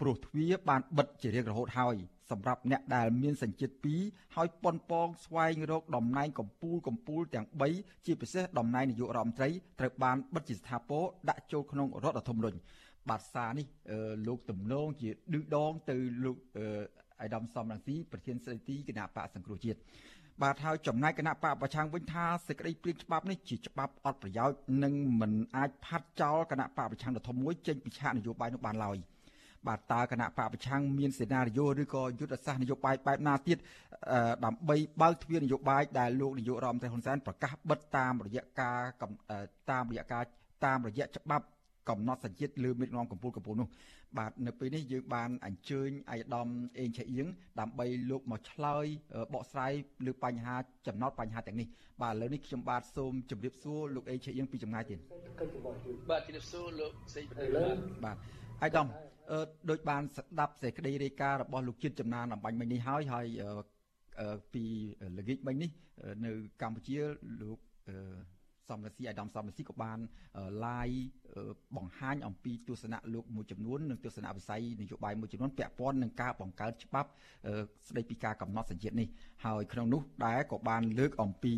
[0.00, 1.96] ព្រោះទ្វារបានបិទជារៀងរហូតហើយ
[2.30, 9.48] សម្រាប់អ្នកដែលមានសញ្ជាតិ2ហើយប៉ុនប៉ងស្វែងរកតំណែងកម្ពូលកម្ពូលទាំង3ជាពិសេសតំណែងនាយករដ្ឋមន្ត្រី
[9.80, 12.58] ត្រូវបានបិទជាស្ថាពរដាក់ចូលក្នុងរដ្ឋធម្មនុញ្ញ
[13.08, 13.66] បាទសារនេះ
[14.26, 16.36] លោកទំនងជាឌឺដងទៅលោក
[17.20, 19.78] អៃដាមសំរងស៊ីប្រធានស្ដីទីគណៈបកសង្គ្រោះជាតិ
[20.42, 28.96] បាទហើយចំណែកគណៈបកប្រឆាំងវិញថាសេចក្តីព្រៀងច្បាប់នេះជាច្បាប់អត់ប្រយោជន៍និងមិនអាចផាត់ចោលគណៈបកប្រឆាំងដ៏ធំមួយចេញពីឆាកនយោបាយនោះបានឡើយ
[29.68, 33.58] បាទតើគណៈបកប្រឆាំងមានសេណារីយ៉ូឬក៏យុទ្ធសាស្ត្រនយោបាយបែបណាទៀត
[34.44, 38.80] ដើម្បីបើកទ្វារនយោបាយដែលលោកនាយករដ្ឋមន្ត្រីហ៊ុនសែនប្រកាសបិទតាមរយៈការ
[39.70, 40.22] តាមរយៈការ
[40.64, 41.46] តាមរយៈច្បាប់
[41.88, 43.68] កំណត់សញ្ជាតិលើមេដឹកនាំកម្ពុជាកម្ពុជានោះ
[44.18, 47.26] បាទនៅពេលនេះយើងបានអញ្ជើញអាយដាមអេងឆៃអៀង
[47.60, 48.86] ដើម្បីលោកមកឆ្លើយ
[49.34, 49.72] បកស្រាយ
[50.06, 51.66] លើបញ្ហាចំណោតបញ្ហាទាំងនេះ
[52.02, 54.98] បាទឥឡូវនេះខ្ញុំបាទសូមជម្រាបសួរលោកអេងឆៃអៀងពីចម្ងាយទៀត
[56.10, 57.48] បាទជម្រាបសួរលោកសេងប្រទេស
[58.04, 58.16] បាទ
[58.62, 59.17] អាយដាមអឺ
[59.70, 63.26] ដោយបានស្ដាប់សេចក្តីរាយការណ៍របស់លោកជាតិចំណានអំបញ្ញមិញនេះហើយហើយ
[64.54, 64.64] ពី
[65.18, 65.70] ល្ងាចមិញនេះ
[66.24, 66.30] នៅ
[66.62, 66.98] កម្ពុជា
[67.42, 67.58] លោក
[68.68, 69.98] សំរងស៊ីអាដាមសំរងស៊ីក៏បាន
[70.64, 71.00] live
[71.76, 77.10] បង្ហាញអំពីទស្សនៈលោកមួយចំនួននិងទស្សនៈវិស័យនយោបាយមួយចំនួនពាក់ព័ន្ធនឹងការបង្កើតច្បាប់
[77.88, 79.08] ស្ដីពីការកំណត់សញ្ជាតិនេះ
[79.44, 81.54] ហើយក្នុងនោះដែរក៏បានលើកអំពី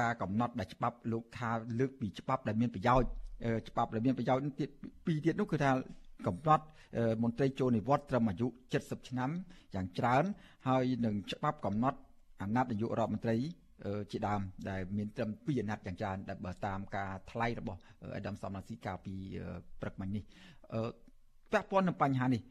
[0.00, 3.08] ការកំណត់ដែលច្បាប់លោកថាលើកពីច្បាប់ដែលមានប្រយោជន៍
[3.68, 4.68] ច្បាប់ដែលមានប្រយោជន៍ទៀត
[5.06, 5.70] ពីរទៀតនោះគឺថា
[6.26, 6.64] កំណត់
[7.22, 8.46] មន្ត្រីចូលនិវត្តន៍ត្រឹមអាយុ
[8.78, 9.30] 70ឆ្នាំ
[9.74, 10.24] យ៉ាងច្រើន
[10.68, 11.98] ហើយនឹងច្បាប់កំណត់
[12.40, 13.36] អាណត្តិនាយករដ្ឋមន្ត្រី
[14.12, 17.78] ជាដើមដែលមានត្រឹម2អាណត្តិយ៉ាងច្រើនដែលបើតាមការថ្លែងរបស់
[18.16, 19.14] អេដាមសំណាស៊ីកាលពី
[19.80, 20.22] ព្រឹកមិញនេះ
[21.52, 22.42] ពាក់ព័ន្ធនឹងបញ្ហានេះ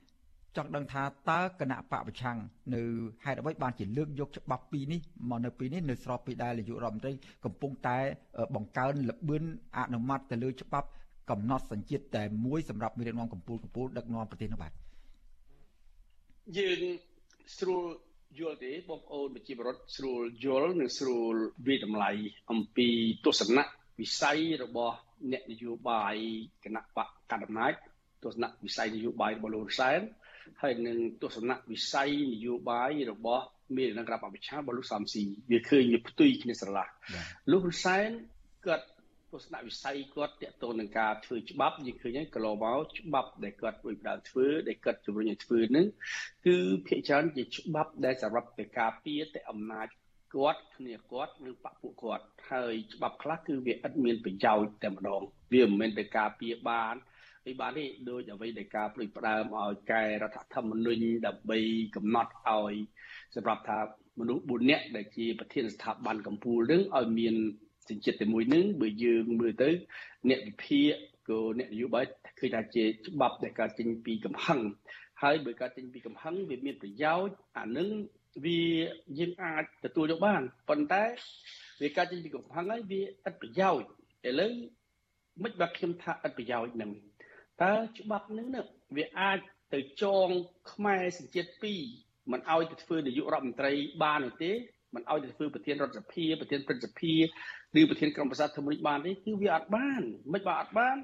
[0.58, 2.38] ចង់ដឹងថាតើគណៈបកប្រឆាំង
[2.76, 2.82] នៅ
[3.26, 5.00] ហេតុអ្វីបានជាលើកយកច្បាប់ពីរនេះ
[5.30, 7.14] មកនៅពេលនេះនៅស្របពេលដែលនាយករដ្ឋមន្ត្រី
[7.46, 7.98] កំពុងតែ
[8.56, 9.44] បង្កើនលបឿន
[9.78, 10.88] អនុម័តទៅលើច្បាប់
[11.30, 14.72] កំណត់សញ្ជាតិតែមួយសម្រាប់មេដឹកនាំកម្ពុជាកម្ពុជាដឹកនាំប្រទេសនោះបាទ
[16.58, 16.80] យើង
[17.60, 17.86] ស្រួល
[18.40, 21.36] យល់ទេបងប្អូនប្រជាពលរដ្ឋស្រួលយល់និងស្រួល
[21.68, 22.12] វិតម្លៃ
[22.52, 22.88] អំពី
[23.26, 23.64] ទស្សនៈ
[24.00, 24.96] វិស័យរបស់
[25.32, 26.16] អ្នកនយោបាយ
[26.64, 27.74] គណៈបកកណ្ដាលអំណាច
[28.24, 30.02] ទស្សនៈវិស័យនយោបាយរបស់លោកសែន
[30.62, 36.88] ហើយនឹងទស្សនៈវិស័យនយោបាយរបស់មេដឹកនាំក្របអភិបាលរបស់លោកសំស៊ីវាឃើញវាផ្ទុយគ្នាស្រឡះ
[37.52, 38.10] លោកហ៊ុនសែន
[38.66, 38.86] គាត់
[39.34, 45.86] ទស្សនវិស័យគាត់តកតទៅនឹងការធ្វើច្បាប់យើងឃើញហើយកន្លងមកច្បាប់ដែលគាត់រួចដើមធ្វើដែលគាត់ជំរុញឲ្យធ្វើនឹង
[46.46, 46.56] គឺ
[46.88, 49.88] ភាគច្រើនជាច្បាប់ដែលសម្រាប់ទៅការពារតែអំណាច
[50.36, 55.22] គាត់គ្នាគាត់និងបពុគាត់ហើយច្បាប់ខ្លះគឺវាឥតមានប្រយោជន៍តែម្ដង
[55.54, 56.96] វាមិនមែនទៅការពារបាន
[57.46, 61.60] ពីបាននេះដូចអ្វីដែលការព្រួយផ្ដើមឲ្យកែរដ្ឋធម្មនុញ្ញដើម្បី
[61.96, 62.74] កំណត់ឲ្យ
[63.36, 63.80] សម្រាប់ថា
[64.20, 67.36] មនុស្ស4នាក់ដែលជាប្រធានស្ថាប័នកម្ពុជានឹងឲ្យមាន
[67.90, 69.70] សញ្ជាតិតែមួយនឹងបើយើងមើលទៅ
[70.30, 70.92] អ្នកវិភាគ
[71.30, 72.06] ក៏អ្នកនយោបាយ
[72.40, 74.60] ឃើញថាជាច្បាប់ដែលកើតចេញពីកំហឹង
[75.22, 77.90] ហើយបើកើតចេញពីកំហឹងវាមានប្រយោជន៍អានឹង
[78.46, 78.62] វា
[79.20, 81.04] យើងអាចទទួលយកបានប៉ុន្តែ
[81.82, 83.88] វាកើតចេញពីកំហឹងហើយវាឥតប្រយោជន៍
[84.30, 84.54] ឥឡូវ
[85.44, 86.92] មិនបើខ្ញុំថាឥតប្រយោជន៍នឹង
[87.64, 88.48] តើច្បាប់នឹង
[88.98, 89.40] វាអាច
[89.74, 90.30] ទៅចង
[90.72, 91.50] ខ្មែរសញ្ជាតិ
[91.92, 93.72] 2មិនឲ្យទៅធ្វើនាយករដ្ឋមន្ត្រី
[94.04, 94.52] បានទេ
[94.96, 97.14] មិនឲ្យទៅធ្វើប្រធានរដ្ឋសភាប្រធានព្រឹទ្ធសភា
[97.80, 100.02] ឬប្រធានក្រុមប្រសាទធម្មនិកបានទេគឺវាអត់បាន
[100.34, 100.98] មិនបើអត់បាន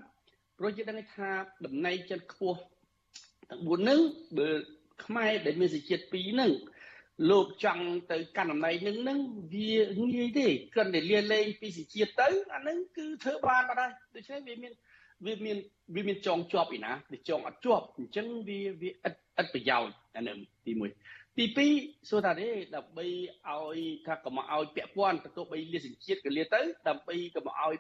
[0.58, 1.32] ព្រោះជាដឹងថា
[1.66, 2.60] តំណែងចិនខ្ពស់
[3.50, 4.00] ទាំង4ហ្នឹង
[4.38, 4.50] បើ
[5.06, 6.52] ខ្មែរដែលមានសេចក្ដីពីរហ្នឹង
[7.30, 9.20] លោកចង់ទៅកាន់តំណែងហ្នឹងហ្នឹង
[9.54, 9.72] វា
[10.16, 14.74] ងាយទេគ្រាន់តែលាលែងពីសេចក្ដីទៅអាហ្នឹងគឺធ្វើបានបាត់ហើយដូច្នេះវាមាន
[15.26, 15.58] វាមាន
[15.96, 20.82] វាមានចងជាប់ឯណាវាចងអត់ជាប់អញ្ចឹងវាវាឥតឥតប្រយោជន៍អានឹងទី1
[21.40, 21.48] ទី
[21.78, 23.06] 2សួរថាទេដើម្បី
[23.50, 27.76] ឲ្យថាកុំឲ្យពាក់ព័ន្ធទៅទោះបីលាសញ្ជាតិក៏លាទៅដើម្បីកុំឲ្យ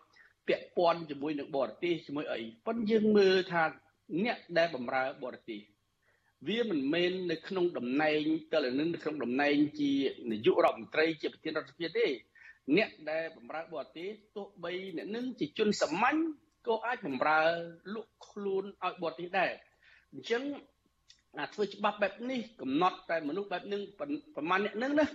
[0.48, 3.64] ពាក់ព័ន្ធជាមួយនឹងបរទេសជាមួយអីប៉ុន្តែយើងមើលថា
[4.24, 5.60] អ្នកដែលបម្រើបរទេស
[6.48, 9.92] វាមិនមែននៅក្នុងតំណែងតលនឹងនៅក្នុងតំណែងជា
[10.32, 12.06] នាយករដ្ឋមន្ត្រីជាប្រធានរដ្ឋសភាទេ
[12.78, 16.18] អ្នកដែលបម្រើបរទេសទោះបីអ្នកនឹងជាជនសាមញ្ញ
[16.68, 17.42] ក៏អាចបម្រើ
[17.94, 19.52] លក់ខ្លួនឲ្យបរទេសដែរ
[20.14, 20.44] អញ្ចឹង
[21.38, 23.82] អាធ្វើច្បាប់បែបនេះកំណត់តែមនុស្សបែបនឹង
[24.36, 25.08] ប្រមាណអ្នកនឹងណា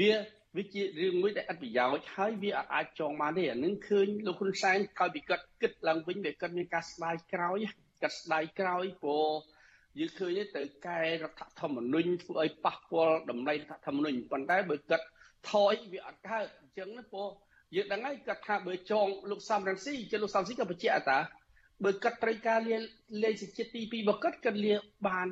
[0.00, 0.12] វា
[0.56, 7.58] វាជារឿងមួយដែលអត់ប្រយោជន៍ហើយវាអាចចងបានទេអានឹងឃើញលោកហ៊ុនសែនក្រោយពីគាត់គិតឡើងវិញវាគាត់មានការស្ដាយក្រោយ
[8.02, 9.30] គាត់ស្ដាយក្រោយព្រោះ
[9.98, 15.06] យើងឃើញទៅកែរដ្ឋធម្មនុញ្ញធ្វើឲ្យប៉ះពាល់តម្លៃរដ្ឋធម្មនុញ្ញប៉ុន្តែបើគាត់
[15.52, 17.28] ថយវាអត់កើតអញ្ចឹងណាព្រោះ
[17.76, 21.18] យើងដឹងហើយគាត់ថាបើចងលោកសំរងស៊ីជាលោកសំស៊ីក៏បញ្ជាក់ថា
[21.84, 22.76] បើកាត់ត្រូវការលា
[23.22, 24.74] លេខសេចក្ដីទី2របស់គាត់គាត់លា
[25.08, 25.28] បាន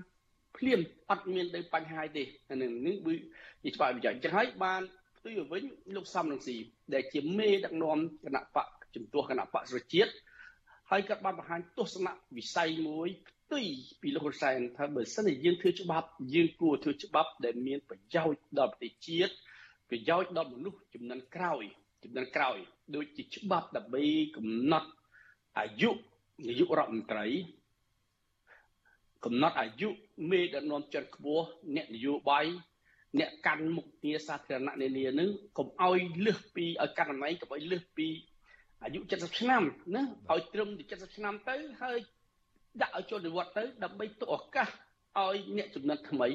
[0.57, 0.81] ភ្លាម
[1.11, 4.83] អត់មានទៅបញ្ហាទេអានឹងនេះវាច្បាស់វិចារអញ្ចឹងហើយបាន
[5.17, 5.63] ផ្ទុយទៅវិញ
[5.97, 6.57] លោកសំរងស៊ី
[6.95, 10.13] ដែលជាមេដឹកនាំគណៈបកជំទាស់គណៈបកសុជាតិ
[10.91, 13.65] ហើយគាត់បានបង្ហាញទស្សនៈវិស័យមួយផ្ទុយ
[14.03, 19.33] ពីលោកហ៊ុនសែនថាបើសិនជាយើងធ្វើច្បាប់យើងគួរធ្វើច្បាប់ដែលមានប្រយោជន៍ដល់ប្រទេសជាតិ
[19.91, 21.65] ប្រយោជន៍ដល់មនុស្សចំនួនក្រោយ
[22.03, 22.59] ចំនួនក្រោយ
[22.95, 24.05] ដូចជាច្បាប់ដើម្បី
[24.37, 24.89] កំណត់
[25.59, 25.91] អាយុ
[26.44, 27.27] នាយករដ្ឋមន្ត្រី
[29.25, 29.88] កំណត់អាយុ
[30.31, 31.44] មេដឹកនាំចិនខ្ពស់
[31.77, 32.46] អ្នកនយោបាយ
[33.18, 38.09] អ្នកកាន់មុខងារសាធារណៈនានានឹងកុំឲ្យលើសពីឲ្យកាន់អំណាចកុំឲ្យលើសពី
[38.83, 39.62] អាយុ70ឆ្នាំ
[39.94, 41.99] ណាឲ្យត្រឹម70ឆ្នាំទៅហើយ
[42.83, 44.68] ដាក់ឲ្យចូលនិវត្តទៅដើម្បីទុកឱកាស
[45.18, 46.29] ឲ្យអ្នកចំនួនថ្មី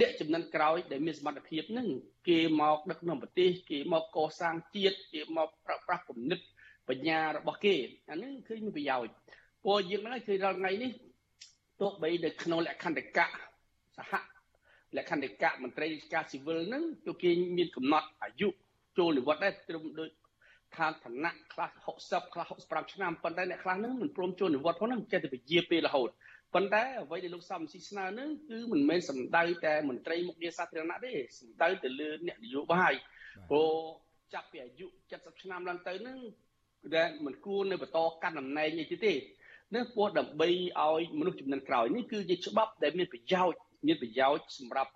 [0.00, 1.88] អ្នកចំនួនក្រោយដែលមានសមត្ថភាពនឹង
[2.28, 6.40] គេមកដឹកនាំប្រទេសគេមកកសាងជាតិគេមកប្រើប្រាស់គំនិត
[6.88, 7.74] បញ្ញារបស់គេ
[8.10, 9.12] អានេះគឺមានប្រយោជន៍
[9.64, 10.92] ព្រោះយើងហ្នឹងគឺរាល់ថ្ងៃនេះ
[11.80, 13.26] ទោះបីនៅក្នុងលក្ខន្តិកៈ
[13.96, 14.12] សហ
[14.96, 18.48] លក្ខន្តិកៈមន្ត្រីរាជការស៊ីវិលហ្នឹងគឺគេមានកំណត់អាយុ
[18.98, 20.10] ចូលនិវត្តន៍ដែរត្រឹមដូច
[20.76, 21.68] ឋានឋានៈខ្លះ
[22.02, 26.10] 60ខ្លះ65ឆ្នាំប៉ុន្តែអ្នកខ្លះហ្នឹងមិនព្រមចូលនិវត្តន៍ផងហ្នឹងចេះតែពជាពេលរហូត
[26.54, 32.92] ប៉ុន្តែអ្វីដែលលោកសំស៊ីស្នើហ្នឹងគឺមិនមែនសំដៅតែមន្ត្រីមុខងារសាធារណៈទេសំដៅទៅលើអ្នកនយោបាយ
[33.50, 33.72] ព្រោះ
[34.34, 36.18] ចាប់ពីអាយុ70ឆ្នាំឡើងទៅហ្នឹង
[36.96, 39.12] ដែលមិនគួរនៅបន្តកាន់តំណែងនេះទេ
[39.74, 40.48] នឹងពោះដើម្បី
[40.80, 44.92] ឲ្យមនុស្សចំនួនក្រោយនេះគឺជាច្បាប់ដែលមានប្រយោជន៍មានប្រយោជន៍សម្រាប់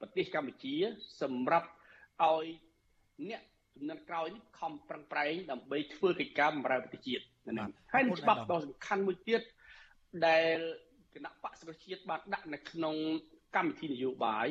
[0.00, 0.74] ប្រទេសកម្ពុជា
[1.22, 1.68] សម្រាប់
[2.24, 2.46] ឲ្យ
[3.28, 3.42] អ្នក
[3.74, 7.22] ចំនួនក្រោយនេះខំប្រឹងប្រែងដើម្បីធ្វើកិច្ចការបម្រើប្រទេសជាតិ
[7.58, 9.42] ណាហើយនឹងច្បាប់ដ៏សំខាន់មួយទៀត
[10.26, 10.58] ដែល
[11.14, 12.94] គណៈបកសង្គ្រោះជាតិបានដាក់នៅក្នុង
[13.56, 14.48] កម្មវិធីនយោបាយ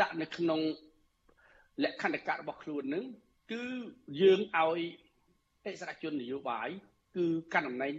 [0.00, 0.60] ដាក់នៅក្នុង
[1.84, 3.04] លក្ខន្តិកៈរបស់ខ្លួននឹង
[3.52, 3.64] គឺ
[4.20, 4.80] យើងឲ្យ
[5.66, 6.68] អិសរាជជននយោបាយ
[7.16, 7.92] គឺកាន់តំណែង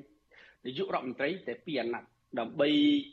[0.65, 2.09] នាយករដ្ឋមន្ត្រីតែពីអាណត្តិ
[2.39, 2.69] ដើម្បី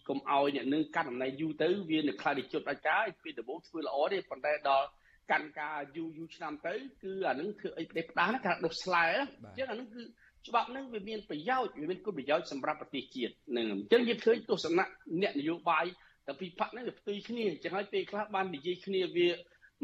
[0.08, 4.86] កុំឲ្យអ្នកនឹងកាន់តំណែងយូរទៅវានៅខ្លាចជាប់ដាច់ការពីដំបូងធ្វើល្អទេប៉ុន្តែដល់
[5.30, 10.02] កាន់ការយូរយូរឆ្នាំទៅគឺអានឹងធ្វើអីប្រទេសផ្ដាស់ណាការដុសស្លែអញ្ចឹងអានឹងគឺ
[10.48, 14.86] ច្បាប់នឹងវាមានប្រយោជន៍វាមានគុណប្រយោជន៍សម្រាប់ប្រទេសជាតិនឹងអញ្ចឹងយើងឃើញទស្សនៈ
[15.22, 15.84] អ្នកនយោបាយ
[16.26, 19.28] តែពីរផាក់ហ្នឹងវាផ្ទុយគ្នាអញ្ចឹងហើយពេលខ្លះបាននិយាយគ្នាវា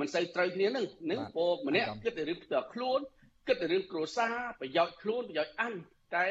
[0.00, 3.00] មិនសូវត្រូវគ្នាហ្នឹងហ្នឹងពោម្នាក់គិតតែរឿងផ្ទាល់ខ្លួន
[3.48, 5.72] គិតតែរឿងគ្រួសារប្រយោជន៍ខ្លួនប្រយោជន៍អញ
[6.14, 6.24] តែ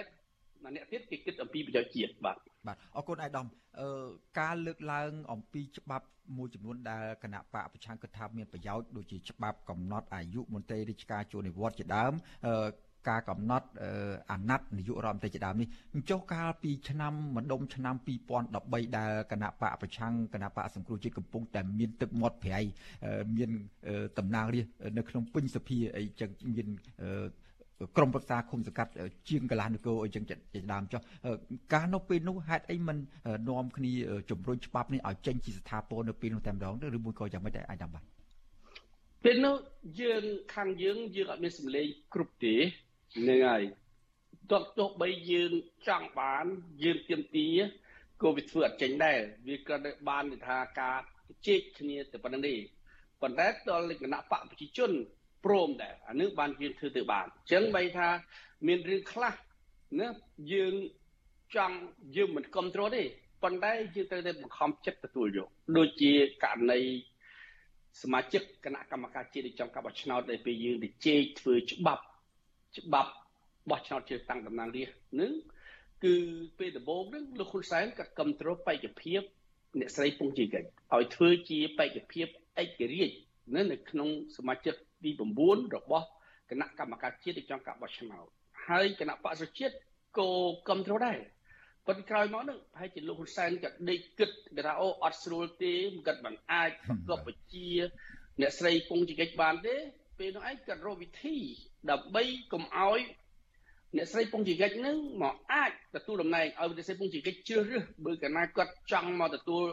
[0.65, 2.37] ម្នាក់ទៀតគេគិតអំពីប្រយោជន៍ជាតិបាទ
[2.67, 3.47] បាទអរគុណអាយដាម
[3.79, 4.07] អឺ
[4.39, 6.07] ការលើកឡើង អំពីច្បាប់
[6.37, 12.13] មួយចំនួនដែលគណៈបកប្រឆាំងគិតថាមានប្រយោជន៍ដូចជាច្បាប់កំណត់អាយុមន្ត្រីរាជការជួននិវត្តន៍ជាដើម
[12.47, 12.67] អឺ
[13.09, 13.67] ការកំណត់
[14.31, 15.67] អាណត្តិនាយករដ្ឋមន្ត្រីជាដើមនេះ
[16.09, 17.95] ចុះកាលពីឆ្នាំម្ដុំឆ្នាំ
[18.45, 22.61] 2013ដែលគណៈបកប្រឆាំងគណៈបកសង្គ្រោះជាតិកំពុងតែមានទឹកមាត់ប្រៃ
[23.37, 23.49] មាន
[24.17, 26.67] តំណាងរាស្ត្រនៅក្នុងពេញសភាអីចឹងមាន
[27.97, 28.91] ក្រមប្រឹក្សាគុំសង្កាត់
[29.29, 30.35] ជាងកន្លះនគរអីចឹងជា
[30.73, 31.01] ដើមចុះ
[31.73, 32.97] ការនៅពេលនោះហេតុអីមិន
[33.49, 33.93] នាំគ្នា
[34.29, 38.03] ជំរុញច្បាប់នេះឲ្យចេញជាស្ថាពរនៅពេលនោះតែម្ដងឬមួយក៏យ៉ាងម៉េចដែរអាចតាមបាទ
[39.23, 39.55] ពេលនោះ
[40.01, 40.23] យើង
[40.55, 42.55] ខាងយើងយើងអត់មានសម្លេងគ្រប់ទេ
[43.13, 43.63] ហ្នឹងហើយ
[44.51, 45.51] ទោះទោះបីយើង
[45.87, 46.45] ចង់បាន
[46.83, 47.47] យើងទៀមទា
[48.21, 49.75] ក៏វាធ្វើអត់ចេញដែរវាក៏
[50.09, 50.99] បានថាការ
[51.47, 52.55] ជែកគ្នាទៅប៉ុណ្្នឹងទេ
[53.21, 54.91] ប៉ុន្តែដល់លក្ខណៈបកប្រជាជន
[55.45, 58.07] ព្រមដែរអានឹងបានយើងធ្វើទៅបានអញ្ចឹងបីថា
[58.67, 59.33] មានរឿងខ្លះ
[59.99, 60.07] ណា
[60.53, 60.73] យើង
[61.55, 61.77] ចង់
[62.15, 63.03] យើងមិនគ្រប់គ្រងទេ
[63.43, 65.47] ប៉ុន្តែយើងត្រូវតែបង្ខំចិត្តទទួលយក
[65.77, 66.11] ដូចជា
[66.43, 66.81] ករណី
[68.01, 72.03] សមាជិកគណៈកម្មការជាតិចង់កាប់បោះឆ្នោតដែលពេលយើងទៅជែកធ្វើច្បាប់
[72.77, 73.11] ច្បាប់
[73.69, 75.31] បោះឆ្នោតជ្រើសតាំងតំណាងរាស្ត្រនឹង
[76.03, 76.15] គឺ
[76.59, 79.21] ពេលដំបូងនឹងលោកហ៊ុនសែនក៏គ្រប់គ្រងបេក្ខភាព
[79.79, 82.27] អ្នកស្រីពងជីកិច្ចឲ្យធ្វើជាបេក្ខភាព
[82.61, 83.15] ឯករាជ្យ
[83.55, 85.11] នៅនៅក្នុងសមាជិកទី
[85.43, 86.07] 9របស់
[86.49, 88.25] គណៈកម្មការជាតិចង់ការបោះឆ្នោត
[88.67, 89.75] ហើយគណៈបក្សជាតិ
[90.17, 90.29] ក៏
[90.67, 91.19] គ្រប់គ្រងដែរ
[91.87, 96.71] ប៉ុន្តែក្រោយមកនឹងប្រហែលជាលោកហ៊ុនសែនក៏ដេកគិតគេថាអូអត់ស្រួលទេមិនគិតមិនអាច
[97.07, 97.69] ប្រកបវិជា
[98.41, 99.75] អ្នកស្រីពងជីកិច្ចបានទេ
[100.19, 101.37] ពេលនោះឯងគាត់រកវិធី
[101.91, 102.99] ដើម្បីកុំឲ្យ
[103.95, 109.63] អ្នកស្រីពងជីកិច្ចនឹងមកអាចទទួលតំណែងឲ្យអ្នកស្រីពងជីកិច្ចជ្រើសរើសបើកាលណាគាត់ចង់មកទទួល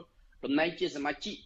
[0.45, 1.36] តំណែងជាសមាជិក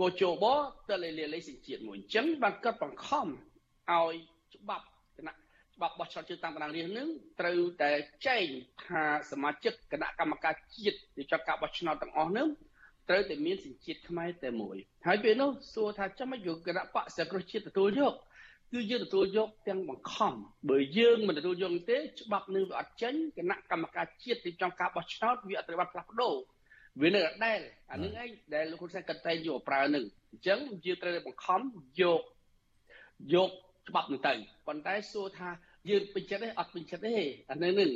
[0.00, 0.44] កោជប
[0.90, 3.26] ទៅលេលេលេសេចជាតិមួយអញ្ចឹងបានគាត់បង្ខំ
[3.90, 4.14] ឲ្យ
[4.54, 4.84] ច្បាប់
[5.16, 5.34] គណៈ
[5.74, 7.08] ច្បាប់បោះឆ្នោតជឿតាមបណ្ដារាជនឹង
[7.40, 7.90] ត្រូវតែ
[8.26, 8.46] ចែង
[8.84, 12.48] ថាសមាជិកគណៈកម្មការជាតិដែលចង់ការបោះឆ្នោតទាំងអស់នឹង
[13.10, 18.14] ត្រូវតែមានសញ្ជាតិខ្មែរតែមួយហើយពេលនោះសួរថាចាំមិនយកគណៈបកសង្គ្រោះជាតិទទួលយក
[18.72, 20.32] គឺយើងទទួលយកទាំងបង្ខំ
[20.70, 26.34] បើយើងមិនទទួលយកទេច្បាប់នឹងវាអត់ចេញគណៈកម្មការជាតិទីចង់ការបោះឆ្នោតវាអត់ត្រូវបានផ្លាស់ប្ដូរ
[27.00, 31.60] វានៅដដែលអានឹងឯងដែលលោកហ៊ុនសែនគាត់តែយកប្រើនឹងអញ្ចឹងយើងត្រូវតែបង្ខំ
[32.00, 32.20] យក
[33.34, 33.50] យក
[33.88, 34.34] ច្បាប់នឹងទៅ
[34.66, 35.48] ប៉ុន្តែសួរថា
[35.90, 37.16] យើងពេញចិត្តទេអត់ពេញចិត្តទេ
[37.50, 37.90] អានឹងនឹង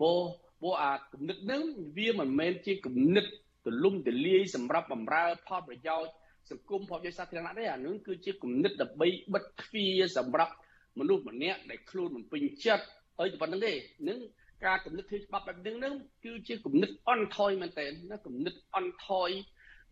[0.00, 0.18] ព្រោះ
[0.60, 1.62] ព្រោះអាគំនិតនឹង
[1.96, 3.26] វាមិនមែនជាគំនិត
[3.66, 6.10] ទលំទលាយសម្រាប់បំរើផលប្រយោជន៍
[6.50, 10.54] សង្គមផលប្រយោជន៍សាធារណៈទេអានឹងគឺជាគំនិតដើម្បីបិទទ្វារសម្រាប់
[10.98, 12.84] មនុស្សម្នាក់ដែលខ្លួនមិនពេញចិត្ត
[13.20, 13.72] អីប៉ុណ្្នឹងទេ
[14.08, 14.18] នឹង
[14.66, 15.94] ការគំនិតធ្វើច្បាប់បែបនេះនឹង
[16.24, 19.30] គឺជាគំនិតអន់ថយមែនតើណាគំនិតអន់ថយ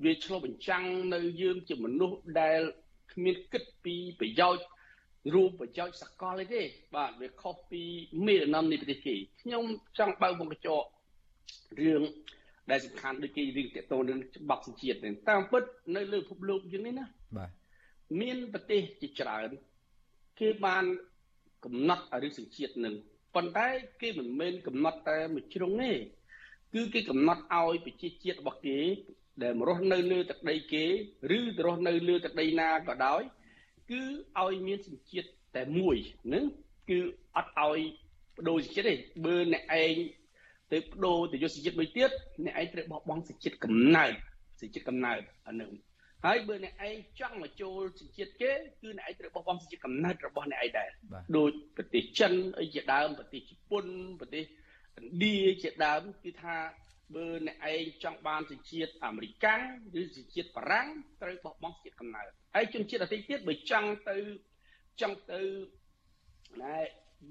[0.04, 2.60] វាឆ្លុះបញ្ចាំងនៅយើងជាមនុស្សដែល
[3.12, 4.64] គ្មានគិតពីប្រយោជន៍
[5.34, 6.62] រូបប្រយោជន៍សកលទេ
[6.94, 7.82] បាទវាខុសពី
[8.26, 9.64] មេដំណាំនៃប្រទេសគេខ្ញុំ
[9.98, 10.86] ចង់បើកវងកញ្ចក់
[11.80, 12.02] រឿង
[12.70, 15.62] ដែលសំខាន់ដូចគេរឿងតកតនឹងច្បាប់សញ្ជាតិនេះតាមពិត
[15.96, 17.06] នៅលើពិភពលោកយើងនេះណា
[17.36, 17.50] បាទ
[18.20, 19.48] មានប្រទេសជាច្រើន
[20.40, 20.84] គេបាន
[21.64, 22.94] កំណត់រឿងសញ្ជាតិនឹង
[23.34, 23.68] ប៉ុន្តែ
[24.02, 25.92] គេមិនមែនកំណត់តែមួយជ្រុងទេ
[26.74, 28.78] គឺគេកំណត់ឲ្យប្រជាជាតិរបស់គេ
[29.42, 30.84] ដែលមករស់នៅលើទឹកដីគេ
[31.38, 33.22] ឬទៅរស់នៅលើទឹកដីណាក៏ដោយ
[33.90, 34.02] គឺ
[34.40, 36.44] ឲ្យមានសញ្ជាតិតែមួយហ្នឹង
[36.90, 36.98] គឺ
[37.36, 37.80] អត់ឲ្យ
[38.36, 38.94] បដូរសញ្ជាតិទេ
[39.24, 39.94] បើអ្នកឯង
[40.72, 42.10] ទៅបដូរទៅយកសញ្ជាតិមួយទៀត
[42.44, 44.12] អ្នកឯងត្រូវបោះបង់សញ្ជាតិកំណើត
[44.60, 45.70] សញ្ជាតិកំណើតអានឹង
[46.26, 48.52] ហើយបើអ្នកឯងចង់មកចូលសញ្ជាតិគេ
[48.82, 50.88] គឺអ្នកឯងត្រូវបោះបង់សញ្ជាតិកំណើតរបស់អ្នកឯងដែរ
[51.36, 53.86] ដូចប្រទេសចិនអីជាដើមប្រទេសជប៉ុន
[54.20, 56.56] ប្រទេសឥណ្ឌាជាដើមគឺថា
[57.14, 59.46] បើអ្នកឯងចង់បានសញ្ជាតិអាមេរិក
[60.00, 60.88] ឬសញ្ជាតិបារាំង
[61.22, 64.16] ត្រូវបោះបង់សញ្ជាតិកំណើតហើយជនជាតិដទៃទៀតបើចង់ទៅ
[65.00, 65.40] ចង់ទៅ
[66.62, 66.76] ណែ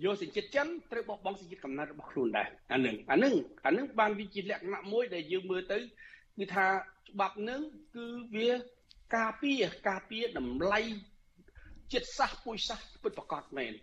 [0.03, 3.33] យកសញ្ជាតិចិនត្រូវបោះបង់សញ្ជាតិកំណើតរបស់ខ្លួនដែរអានឹងអានឹង
[3.65, 6.65] អានឹងបានវាជាលក្ខណៈមួយដែលយើងមើលទៅគឺថា
[7.09, 7.61] ច្បាប់នឹង
[7.95, 8.49] គឺវា
[9.15, 10.79] ការពារការពារតម្លៃ
[11.93, 13.73] ចិត្តសាសពុយសាសពិតប្រកបមែន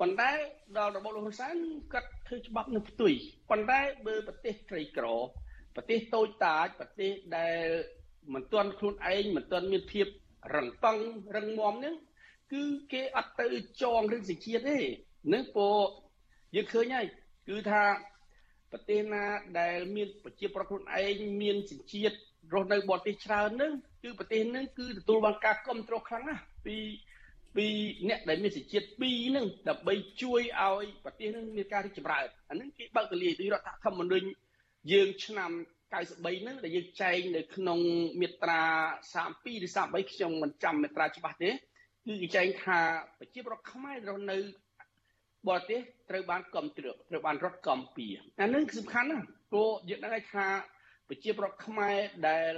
[0.00, 0.30] ប៉ុន្តែ
[0.78, 1.56] ដល់របបលោកហ៊ុនសែន
[1.92, 3.12] គាត់ធ្វើច្បាប់នឹងផ្ទុយ
[3.50, 5.06] ប៉ុន្តែបើប្រទេសក្រីក្រ
[5.76, 7.66] ប្រទេសតូចតាចប្រទេសដែល
[8.34, 10.06] មិនទាន់ខ្លួនឯងមិនទាន់មានភាព
[10.54, 10.98] រឹងប៉ឹង
[11.36, 11.94] រឹងមាំហ្នឹង
[12.52, 13.46] គឺគេអត់ទៅ
[13.82, 14.78] ចងរឿងសេចក្ដីទេ
[15.32, 15.68] នឹងពោ
[16.56, 17.06] យើងឃើញហើយ
[17.48, 17.82] គឺថា
[18.72, 19.24] ប្រទេសណា
[19.60, 22.16] ដែលមានប្រជាប្រដ្ឋខ្លួនឯងមានសញ្ជាតិ
[22.54, 26.76] រស់នៅបរទេសច្រើនហ្នឹងគឺប្រទេសហ្នឹងគឺទទួលបានការគ្រប់គ្រងខ្លាំងណាស់ពី
[27.56, 27.66] ពី
[28.08, 34.26] អ្នកដែលមានសញ្ជាតិ2ហ្នឹងដើម្បីជួយឲ្យប្រទេសហ្នឹងមានការរីកចម្រើនអាហ្នឹងគេបើកទលាយដោយរដ្ឋធម្មនុញ្ញ
[34.92, 35.50] យើងឆ្នាំ
[35.92, 37.78] 93ហ្នឹងដែលយើងចែងនៅក្នុង
[38.20, 38.62] មាត្រា
[39.14, 41.50] 32ឬ33ខ្ញុំមិនចាំមាត្រាច្បាស់ទេ
[42.06, 42.78] គឺគេចែងថា
[43.18, 44.38] ប្រជាប្រដ្ឋខ្មែររស់នៅ
[45.48, 45.80] បរទេស
[46.10, 48.06] ត្រូវបានកំត្រួតត្រូវបានរត់កំពី
[48.40, 50.46] អានឹងសំខាន់ណាស់ព្រោះយើងដឹងថា
[51.08, 51.96] ប្រជាប្រដ្ឋខ្មែរ
[52.28, 52.52] ដែល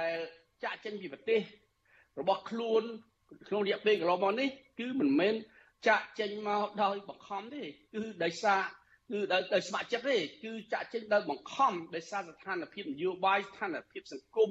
[0.00, 0.16] ដែល
[0.64, 1.40] ចាក់ចេញពីប្រទេស
[2.20, 2.82] របស់ខ្លួន
[3.48, 4.48] ក្នុងរយៈពេលកន្លងមកនេះ
[4.80, 5.34] គឺមិនមែន
[5.88, 7.62] ចាក់ចេញមកដោយបង្ខំទេ
[7.94, 8.62] គឺដោយសារ
[9.10, 14.50] គឺដោយដោយស្ម័គ្រចិត្តទេគឺចាក់ចេញដោយបង្ខំដោយសារស្ថានភាពនយោបាយស្ថានភាពសង្គម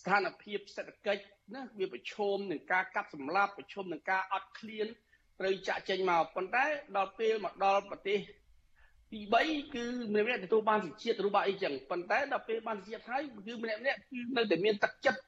[0.00, 1.22] ស្ថានភាពសេដ្ឋកិច្ច
[1.54, 4.86] ណាវាប្រឈមនឹងការកាប់សម្លាប់ប្រឈមនឹងការអត់ឃ្លាន
[5.40, 6.64] ត្រូវចាក់ចេញមកប៉ុន្តែ
[6.96, 8.18] ដល់ពេលមកដល់ប្រទេស
[9.12, 9.84] ទី3គឺ
[10.14, 15.20] ម្នាក់ម្នាក់ទទួលបានសិទ្ធិជាតិឬបាអីចឹងប៉ុន្តែដល់ពេលបានសិទ្ធិហើយគឺម្នាក់ម្នាក់គឺនៅតែមានទឹកចិត្ត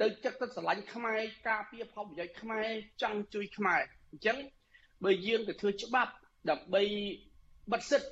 [0.00, 2.68] ទៅចិត្តទៅស្រឡាញ់ខ្មែរការពារផលប្រយោជន៍ខ្មែរ
[3.02, 4.38] ចង់ជួយខ្មែរអញ្ចឹង
[5.04, 6.12] បើយើងទៅធ្វើច្បាប់
[6.50, 6.82] ដើម្បី
[7.72, 8.08] បិទសិទ្ធ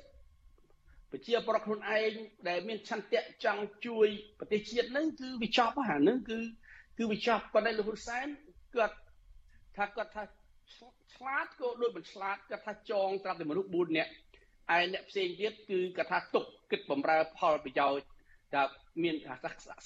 [1.11, 2.11] ប្រជាប្រដ្ឋខ្លួនឯង
[2.49, 4.07] ដែលមានឆន្ទៈចង់ជួយ
[4.39, 6.37] ប្រទេសជាតិហ្នឹងគឺវាចប់ហ្នឹងគឺ
[6.97, 8.27] គឺវាចប់ប៉ុន្តែលោកហ៊ុនសែន
[8.75, 8.95] គាត់
[9.77, 10.23] ថាគាត់ថា
[11.17, 14.11] ឆ្លាតក៏ដូចមិនឆ្លាតគាត់ថាចងត្រាប់តែមនុស្ស4នាក់
[14.75, 18.05] ឯអ្នកផ្សេងទៀតគឺគាត់ថាទុកគិតបំរើផលប្រយោជន៍
[18.53, 18.63] ថា
[19.03, 19.15] មាន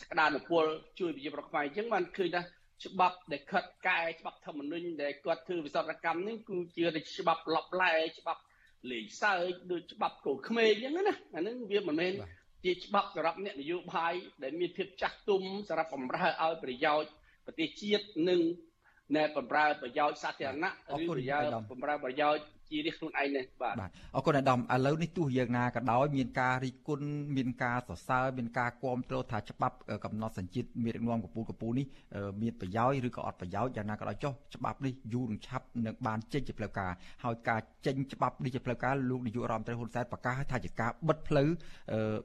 [0.01, 0.65] សក្តានុពល
[0.99, 2.41] ជួយប្រជាប្រដ្ឋខ្មែរអញ្ចឹងបានឃើញថា
[2.85, 8.41] ច្បាប់ដែលខិតកែច្បាប់ធម្មនុញ្ញដែលគាត់ធ្វើវិសោធកម្មនេះគឺជាតែច្បាប់លបឡែច្បាប់
[8.91, 12.13] លេងសើចដូចច្បាប់កូនក្មេងអញ្ចឹងណាអានឹងវាមិនមែន
[12.63, 14.13] ជាច្បាប់សម្រាប់អ្នកនយោបាយ
[14.43, 17.11] ដែលមានភាពចាស់ទុំសម្រាប់បំរើឲ្យប្រយោជន៍
[17.45, 18.41] ប្រទេសជាតិនិង
[19.15, 27.07] ណែបំរើប្រយោជន៍សាធារណៈឬប្រយោជន៍បំរើប្រយោជន៍ ជារាជខ្លួនឯងនេះបាទបាទអរគុណអាដាមឥឡូវនេះទោះយ៉ាងណាក៏ដោយមានការរិះគន់
[27.37, 31.85] មានការសរសើរមានការគាំទ្រថាច្បាប់កំណត់សញ្ជាតិមានរងនាំកពូលកពូលនេះ
[32.41, 36.91] មានប្រយោជន៍ឬក៏អត់ប្រយោជន៍យ៉ាងណាក៏ដោយចុះច្បាប់នេះយូរនឹងឆាប់នឹងបានចេញជាផ្លូវការ
[37.23, 41.49] ហើយការចេញច្បាប់នេះជាផ្លូវការលោកនាយករដ្ឋមន្ត្រីហ៊ុនសែនប្រកាសថាជាការបិទផ្លូវ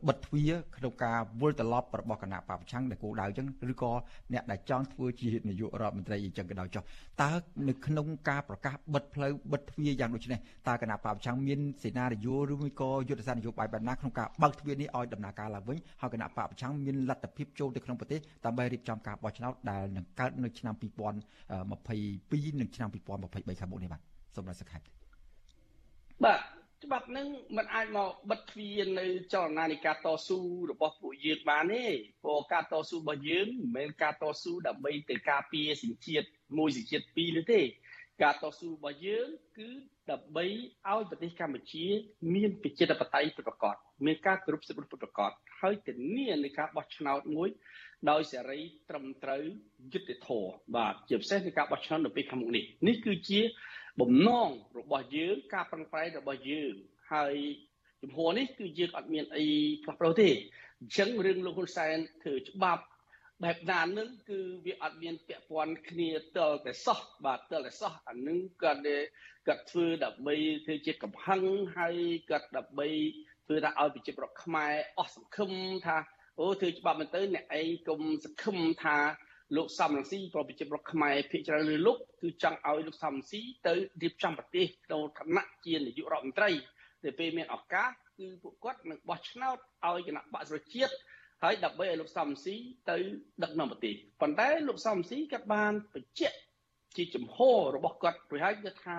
[0.09, 3.92] បិទទ្វារក្នុងការវិលត្រឡប់របស់គណៈបពប្រឆាំងដែលគោលដៅអញ្ចឹងឬក៏
[4.32, 6.82] អ្នកដែលចង់ធ្វើជានាយករដ្ឋមន្ត្រីអញ្ចឹងក៏ដោយចុះ
[7.22, 7.30] តើ
[7.68, 10.36] នៅក្នុងការប្រកាសបិទផ្លូវបិទទ្វារយ៉ាងដូចនេះ
[10.68, 24.01] តើគណៈបព្វឆាំងមានសេណារីយ៉ូឬមួយក៏យុទ្ធសាស្ត្រនយោបាយបែបណាក្នុងការបើកទ្វារនេះឲ្យដំណើរការឡើងវិញហើយគណៈបព្វឆាំងមានលទ្ធភាពចូលទៅក្នុងប្រទេសដើម្បីរៀបចំការបោះឆ្នោតដែលនឹងកើតនៅឆ្នាំ2022និងឆ្នាំ2023ខាងមុខនេះបាទ
[24.34, 24.80] សូមរំលឹកសខេប
[26.24, 26.41] បាទ
[26.84, 27.26] ច្បាប់នឹង
[27.57, 30.39] มันអាចមកបិទទ្វារនៅចលនានៃការតស៊ូ
[30.70, 31.84] របស់ពួកយើងបានទេ
[32.24, 36.26] ព្រោះការតស៊ូរបស់យើងមិនមែនការតស៊ូដើម្បីទៅការពារសញ្ជាតិ
[36.59, 37.61] មួយសញ្ជាតិពីរនោះទេ
[38.22, 39.28] ការតស៊ូរបស់យើង
[39.59, 39.68] គឺ
[40.12, 40.44] ដើម្បី
[40.88, 41.84] ឲ្យប្រទេសកម្ពុជា
[42.34, 43.76] មានប្រជាធិបតេយ្យពិតប្រាកដ
[44.07, 47.48] មានការគោរពសិទ្ធិមនុស្សពិតប្រាកដហើយធានានៃការបោះឆ្នោតមួយ
[48.11, 49.42] ដោយសេរីត្រឹមត្រូវ
[49.92, 53.40] យុត្តិធម៌បាទជាពិសេសនៃការបោះឆ្នោតនៅពេលខាងមុខនេះនេះគឺជា
[54.00, 54.48] បំណង
[54.78, 56.72] របស់យើងការប្រឹងប្រែងរបស់យើង
[57.12, 57.34] ហើយ
[58.02, 59.44] ជំហរនេះគឺយើងអត់មានអី
[59.82, 60.28] ផ្លាស់ប្ដូរទេ
[60.80, 62.84] អញ្ចឹងរឿងលោកហ៊ុនសែនធ្វើច្បាប់
[63.45, 68.80] បែបណានឹងគឺវាអត់មានពាក់ព័ន្ធគ្នាតលតែសោះបាទតលតែសោះអានឹងគាត់
[69.47, 70.34] គាត់ធ្វើដើម្បី
[70.64, 71.43] ធ្វើជាកំហឹង
[71.76, 71.97] ហើយ
[72.30, 72.89] គាត់ដើម្បី
[73.47, 75.53] ធ្វើថាឲ្យប្រជាប្រដ្ឋខ្មែរអស់សង្ឃឹម
[75.87, 75.97] ថា
[76.39, 78.97] អូធ្វើច្បាប់មិនទៅអ្នកឯងកុំសង្ឃឹមថា
[79.57, 86.51] លោកសំរងស៊ីប្រប្រជាប្រដ្ឋខ្មែរភិកច្រើនលើលោកគឺចង់ឲ្យលោកសំរងស៊ីទៅរៀបចំប្រទេសក្នុងឋានៈជានាយករដ្ឋមន្ត្រី
[87.03, 90.95] តែពេលមានឱកាសគឺពួកគាត់នឹងបោះឆ្នោតឲ្យគណៈបក្សប្រជាជាតិ
[91.43, 92.57] ហើយដើម្បីឲ្យលោកសំស៊ី
[92.91, 92.97] ទៅ
[93.43, 96.37] ដឹកនាំប្រទេសប៉ុន្តែលោកសំស៊ីគាត់បានបញ្ជាក់
[96.97, 97.37] ជាចំហ
[97.76, 98.99] របស់គាត់ព្រោះហើយគាត់ថា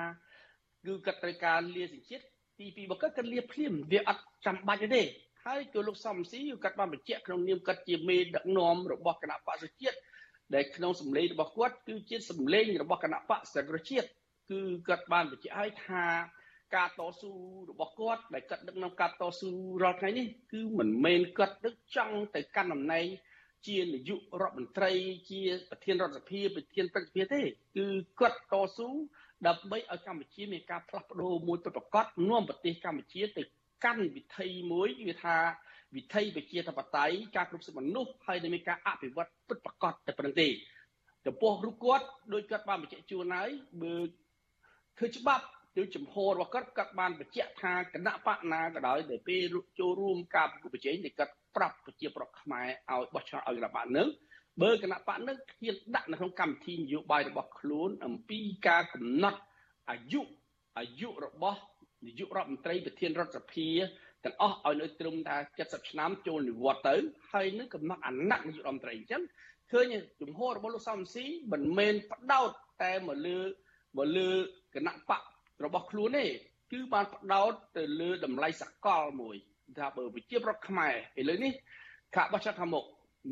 [0.86, 2.24] គឺគាត់ត្រូវការលាសញ្ជាតិ
[2.60, 5.04] ទីពីរបើគាត់គាត់លាភ្លាមវាអត់ចាំបាច់ទេ
[5.46, 9.98] ហើយគឺលោកសំស៊ីគាត់បានបញ្ជាក់ក្នុងនាមគាត់ជាមេដឹកនាំរបស់គណៈបក្សជាតិ
[10.56, 13.56] ដែលក្នុងសម្លេងរបស់គាត់គឺជាសម្លេងរបស់គណៈបក្ស
[13.90, 14.08] ជាតិ
[14.52, 16.04] គឺគាត់បានបញ្ជាក់ឲ្យថា
[16.76, 17.32] ការតស៊ូ
[17.70, 19.50] របស់គាត់ដែលគាត់ដឹកនាំការតស៊ូ
[19.82, 23.06] រាល់ថ្ងៃនេះគឺមិនមែនគាត់ដឹកចង់ទៅកាន់តំណែង
[23.68, 24.92] ជានាយករដ្ឋមន្ត្រី
[25.30, 27.42] ជាប្រធានរដ្ឋសភាប្រធានព្រឹទ្ធសភាទេ
[27.78, 27.88] គឺ
[28.20, 28.90] គាត់តស៊ូ
[29.48, 33.44] ដើម្បីឲ្យកម្ពុជាមានការផ្លាស់ប្ដូរមួយពិតប្រាកដនាំប្រទេសកម្ពុជាទៅ
[33.86, 35.38] កាន់វិថីមួយវាថា
[35.96, 40.48] វិថីប្រជាធិបតេយ្យការគ្រប់សិទ្ធិមនុស្សហើយនឹងមានការអភិវឌ្ឍពិតប្រាកដតែប៉ុណ្្នឹងទេ
[41.26, 43.50] ចំពោះរូបគាត់ដោយគាត់បានបញ្ជាក់ជូនហើយ
[43.82, 43.96] បើ
[44.98, 45.46] ធ្វើច្បាប់
[45.82, 54.08] ឬចំហរបស់គាត់គាត់បានបញ្ជាក់ថាគណៈបកណាក៏ដោយដែលពេលចូលរួមការប្រគល់ប្រជែងដែលគាត់ប្រាប់ប្រជាប្រដ្ឋខ្មែរឲ្យបោះឆ្នោតឲ្យគណៈបកនឹង
[54.62, 59.40] បើគណៈបកនឹងហ៊ានដាក់នៅក្នុងកម្មវិធីនយោបាយរបស់ខ្លួនអំពីការកំណត់
[59.90, 60.22] អាយុ
[60.78, 61.62] អាយុរបស់
[62.06, 63.68] នាយករដ្ឋមន្ត្រីប្រធានរដ្ឋសភា
[64.26, 66.96] ទាំងអស់ឲ្យនៅត្រឹមថា70ឆ្នាំចូលនិវត្តន៍ទៅ
[67.32, 69.24] ហើយនឹងកំណត់អាណត្តិនាយករដ្ឋមន្ត្រីអញ្ចឹង
[69.72, 69.86] ឃើញ
[70.22, 72.50] ជំហររបស់លោកសំស៊ីមិនមែនផ្ដោត
[72.84, 73.40] តែមកលើ
[73.98, 74.30] មកលើ
[74.76, 75.22] គណៈបក
[75.66, 76.26] របស់ខ្លួនទេ
[76.72, 79.36] គឺបានផ្ដោតទៅលើតម្លៃសកលមួយ
[79.78, 81.54] ថាបើប្រជាប្រដ្ឋខ្មែរឥឡូវនេះ
[82.16, 82.86] ការបោះឆ្នោតខាងមុខ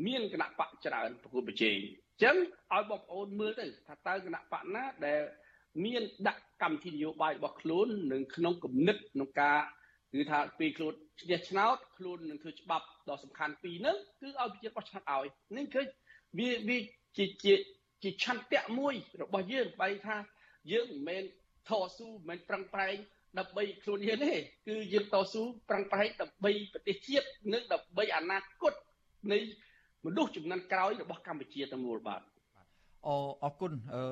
[0.06, 2.36] មានគណៈបកច្រើនប្រគល់ប្រជែងអញ្ចឹង
[2.72, 5.20] ឲ្យបងប្អូនមើលទៅថាតើគណៈបកណាដែល
[5.84, 9.58] មានដាក់កម្មវិធីនយោបាយរបស់ខ្លួននឹងក្នុងគំនិតក្នុងការ
[10.12, 15.82] គឺថាពេលខ្លួនឈ្នះឆ្នោតខ្លួននឹងធ្វើច្បាប់ដ៏សំខាន់ពីរហ្នឹងគឺឲ្យប្រជាបោះឆ្នោតឲ្យនេះគឺ
[16.38, 16.78] វាវា
[17.16, 17.54] ជាជា
[18.02, 20.16] ជាឆន្ទៈមួយរបស់យើងបែរថា
[20.72, 21.24] យើងមិនមែន
[21.70, 22.96] ថស៊ូមិនមែនប្រឹងប្រែង
[23.38, 24.34] ដើម្បីខ្លួនយើងទេ
[24.68, 28.74] គឺយើងតស៊ូប្រឹងប្រែងដើម្បីប្រទេសជាតិនិងដើម្បីអនាគត
[29.32, 29.38] នៃ
[30.06, 32.20] មនុស្សចំនួនក្រោយរបស់កម្ពុជាទាំងមូលបាទ
[33.06, 33.08] អ
[33.44, 34.02] អរគុណអឺ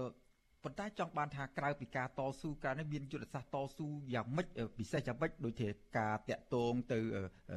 [0.65, 4.47] ប៉ុន្តែចង់បានថាក្រៅពីការតស៊ូការនេះមានយុទ្ធសាស្ត្រតស៊ូយ៉ាងម៉េច
[4.79, 6.99] ពិសេសយ៉ាងម៉េចដូចជាការតាក់ទងទៅ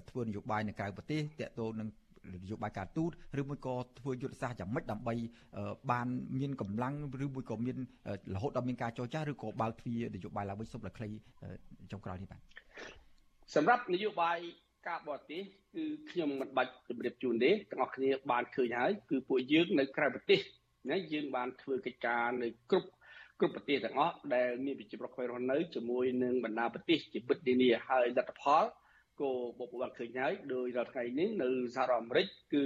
[0.09, 2.06] ធ្វើនយោបាយនៅក្រៅប្រទេសតាក់ទងនឹងន
[2.51, 5.13] យោបាយការទូតឬមួយក៏ធ្វើយុទ្ធសាស្ត្រយ៉ាងម៉េចដើម្បី
[5.91, 6.07] បាន
[6.37, 7.77] មានកម្លាំងឬមួយក៏មាន
[8.35, 11.09] រហូតដល់មានការចរចាឬក៏បើកទ្វារនយោបាយឡើងវិញសុំដល់ខ្លី
[11.91, 12.41] ចុងក្រោយនេះបាទ
[13.55, 14.37] សម្រាប់នយោបាយ
[14.87, 15.41] ការបរទេស
[15.75, 20.39] គឺខ្ញុំមិនបាច់ជម្រាបជូនទេទាំងអស់គ្នាបានឃើញហើយគឺពួកយើងនៅក្រៅប្រទេស
[20.91, 22.89] ណាយើងបានធ្វើកិច្ចការនៅគ្រប់
[23.39, 28.63] គ្រប់ប្រទេសទាំងអស់ដែលមានប្រជាប្រដ្ឋខ្មែររស់នៅជាមួយនឹងបណ្ដាប្រទេសជាពិតនានាហើយលទ្ធផល
[29.21, 32.65] ក៏បបបានឃើញហើយដោយរាល់ថ្ងៃនេះនៅសហរដ្ឋអាមេរិកគឺ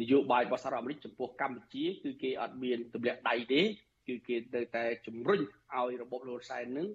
[0.00, 3.60] នយោបាយរបស់សហរដ្ឋអាមេរិកចំពោះកម្ពុជា គឺគេអត់មានទម្លាក់ដៃទេ
[4.08, 5.40] គឺគេទៅតែជំរុញ
[5.74, 6.88] ឲ្យរបបលហ៊ុនសែននឹង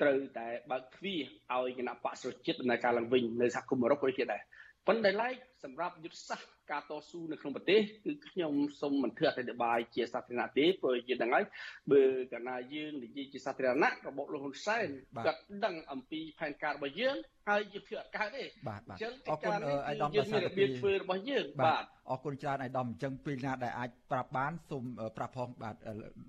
[0.00, 1.20] ត្រូវតែបើកទ្វារ
[1.56, 4.42] ឲ្យគណៈបកសុជាតិដំណើរការឡើងវិញនៅសហគមន៍អឺរ៉ុបក៏ជាដែរ
[4.86, 5.34] ប៉ុន្តែឡែក
[5.64, 11.44] សម្រាប់យុទ្ធសាស្ត្រ ការតស៊ូនៅក្នុងប្រទេសគឺខ្ញុំសូមមិនធ្វើអធិប្បាយជាសាធារណៈទេព្រោះយើងដឹងហើយ
[11.92, 12.02] បើ
[12.32, 14.88] កាលណាយើងនិយាយជាសាធារណៈរបបលហ៊ុនសែន
[15.26, 17.16] គាត់ដឹងអំពីផែនការរបស់យើង
[17.48, 18.44] ហើយយើងធ្វើអត់កើតទេ
[18.88, 19.54] អញ្ចឹងអរគុណ
[19.88, 24.84] អៃដាមយើងមានរបៀបធ្វើរបស់យើងបាទអរគុណច្រើនអៃដាមអញ្ចឹងពេលណាដែលអាចប្រាប់បានសូម
[25.16, 25.76] ប្រាប់ផងបាទ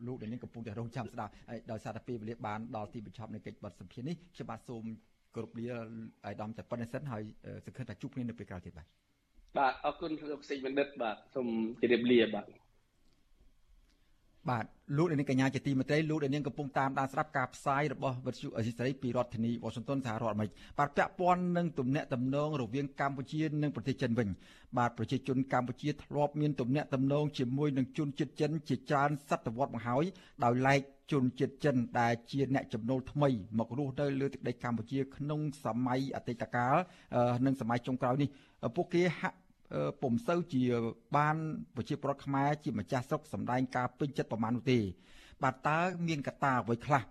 [0.07, 1.31] លោកដែលនឹងកំពុងតែរងចាំស្ដាប់
[1.71, 4.83] ដោយសារតែពេលវេលាបានដល់ទីបញ្ចប់នៃកិច្ចបទសម្ភាសន៍នេះខ្ញុំបាទសូម
[5.35, 5.65] គោរពលា
[6.25, 7.23] អាយដាមតែប៉ុណ្្នេះសិនហើយ
[7.65, 8.87] សង្ឃឹមថាជួបគ្នានៅពេលក្រោយទៀតបាទ
[9.57, 11.47] បាទអរគុណលោកសេចបណ្ឌិតបាទសូម
[11.81, 12.45] ជម្រាបលាបាទ
[14.49, 14.65] បាទ
[14.97, 24.29] លោកនាងកញ្ញាជាទីមេត្រីលោកនាងកំពុងតាមដានស្ដាប់ការផ្សាយរបស់វិទ្យុអេស៊ីសេរីពីរដ្ឋធានីវ៉ាស៊ីនតោនសហរដ្ឋអាមេរិកបាទពាក់ព័ន្ធនឹងទំនាក់ទំនងរវាងកម្ពុជានិងប្រទេសចិនវិញ
[24.77, 30.03] បាទប្រជាជនកម្ពុជាធ្លាប់មានទំនាក់ទំនងជាមួយនឹងជនជាតិចិនជាច្រើនសតវត្សមកហើយ
[30.43, 30.81] ដោយឡែក
[31.11, 36.75] ជនជាតិចិនដែលជាអ្នកចំណូលថ្មីមករស់នៅលើទឹកដីកម្ពុជាក្នុងសម័យអតីតកាល
[37.45, 38.29] និងសម័យចុងក្រោយនេះ
[38.75, 39.37] ពួកគេហាក់
[40.01, 40.63] ពុំសូវជា
[41.17, 41.35] បាន
[41.75, 44.79] ប្រជាពលរដ្ឋខ្មែរជាម្ចាស់ស្រុកសម្ដែងការពេញចិត្តប្រមាណនោះទេ
[45.43, 47.03] បាទតើមានកត្តាអ្វីខ្លះ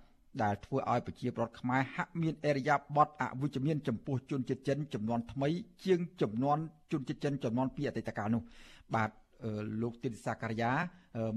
[0.42, 5.48] ដែលធ្វើឲ្យប្រជាពលរដ្ឋខ្មែរហាក់មានអេរយាប័តអវិជ្ជមានចំពោះជនជាតិចិនចំនួនថ្មី
[5.84, 6.58] ជាងចំនួន
[6.92, 8.42] ជនជាតិចិនចំនួនពីអតីតកាលនោះ
[8.94, 9.10] បាទ
[9.82, 10.72] លោកទីនសាការីយ៉ា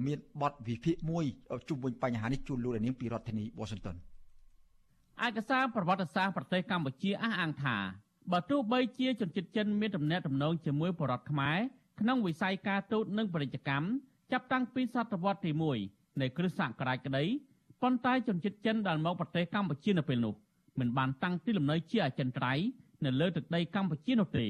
[0.06, 1.26] មានបទវិភាគមួយ
[1.70, 3.96] ជុំវិញបញ្ហានេះជូនលោកនាងពីរដ្ឋធានី Washington
[5.26, 7.78] ឯកសារប្រវត្តិសាស្ត្រប្រទេសកម្ពុជាអះអាងថា
[8.32, 11.58] បើទោះបីជាជនជាតិចិនមានទំនាក់ទំនងជាមួយបរតខ្មែរ
[12.00, 13.88] ក្នុងវិស័យការទូតនិងពាណិជ្ជកម្ម
[14.32, 15.52] ចាប់តាំងពីសតវត្សទី
[15.86, 17.24] 1នៃគ្រិស្តសករាជក្តី
[17.82, 20.34] ប៉ុន្តែជនជាតិចិនដែលមកប្រទេសកម្ពុជានៅពេលនោះ
[20.80, 22.66] មិនបានតាំងទីលំនៅជាអចិន្ត្រៃយ៍
[23.06, 24.48] នៅលើទឹកដីកម្ពុជានោះទេ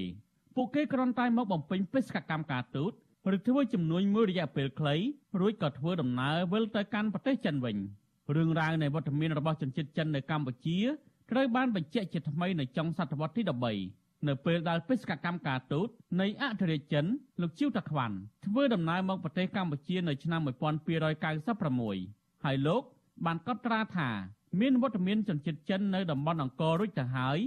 [0.56, 2.92] ពួកគេគ្រាន់តែមកបំពេញបេសកកម្មការទូត
[3.36, 4.96] ឬធ្វើជំនួញមួយរយៈពេលខ្លី
[5.40, 7.78] រួចក៏ធ្វើដំណើរវិលទៅកាន់ប្រទេសចិនវិញ
[8.36, 10.78] រឿងរ៉ាវនៃវត្តមានរបស់ជនជាតិចិននៅកម្ពុជា
[11.32, 13.42] ត្រូវបានបញ្ជាក់ជាថ្មីនៅចុងសតវត្សទី
[13.86, 15.88] 13នៅពេលដែលបេសកកម្មការទូត
[16.22, 17.06] នៃអធិរាជចិន
[17.42, 18.16] លោកជីវតាខ្វាន់
[18.46, 22.82] ធ្វើដំណើរមកប្រទេសកម្ពុជានៅឆ្នាំ1296ហើយលោក
[23.26, 24.10] បានកត់ត្រាថា
[24.62, 27.38] មានវត្តមានជនជាតិចិននៅតំបន់អង្គររួចទៅហើយ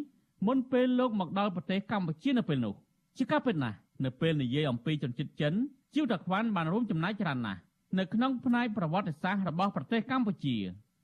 [0.47, 2.75] មុនពេលលោកមកដល់ប្រទេសកម្ពុជានៅពេលនោះ
[3.17, 5.53] ជាការពិតណាស់នៅពេលនិយាយអំពីជនជាតិចិន
[5.95, 7.61] ជីវតាខ្វាន់បានរួមចំណែកច្រើនណាស់
[7.99, 10.57] នៅក្នុងផ្នែកប្រវត្តិសាស្ត្ររបស់ប្រទេសកម្ពុជា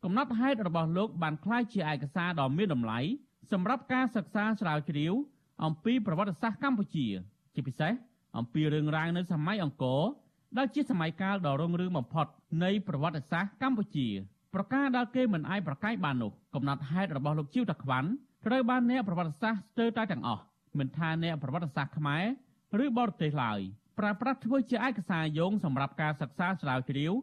[0.03, 2.99] កំណត់ហេតុរបស់លោកបានคล้ายជាឯកសារដ៏មានតម្លៃ
[3.51, 5.13] សម្រាប់ការសិក្សាស្រាវជ្រាវ
[5.65, 7.07] អំពីប្រវត្តិសាស្ត្រកម្ពុជា
[7.53, 7.93] ជាពិសេស
[8.37, 10.01] អំពីរឿងរ៉ាវនៅសម័យអង្គរ
[10.57, 12.27] ដែលជាសម័យកាលដ៏រុងរឿងបំផុត
[12.63, 14.07] នៃប្រវត្តិសាស្ត្រកម្ពុជា
[14.53, 18.09] ប្រការដែលគេមិនអាចប្រកែកបាននោះកំណត់ហេតុរបស់លោកជីវតាខ្វាន់
[18.45, 20.43] ត្រូវបានអ្នកប្រវត្តិសាស្ត្រស្ទើរតែទាំងអស់
[20.79, 22.23] មិនថាអ្នកប្រវត្តិសាស្ត្រខ្មែរ
[22.83, 23.59] ឬបរទេសឡើយ
[23.99, 27.13] ប្រើប្រាស់ធ្វើជាឯកសារយោងសម្រាប់ការសិក្សាស្រាវជ្រាវ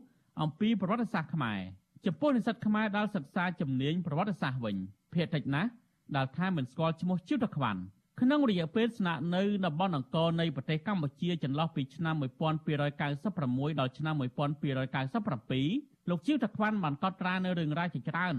[0.40, 1.60] អំពីប្រវត្តិសាស្ត្រខ្មែរ
[2.05, 4.75] ចំពោះនិស្សិតខ្មែរដែលសិក្សាជំនាញប្រវត្តិសាស្ត្រវិញ
[5.13, 5.69] ភាគតិចណាស់
[6.15, 7.81] ដែលថាមិនស្គាល់ឈ្មោះជីវតខ្វាន់
[8.21, 18.35] ក្នុងរយៈពេលស្នាក់នៅតំបន់អង្គរនៃប្រទេសកម្ពុជាចន្លោះពីឆ្នាំ1296ដល់ឆ្នាំ1297លោកជីវតខ្វាន់បានកត់ត្រានៅរឿងរ៉ាវជាច្រើន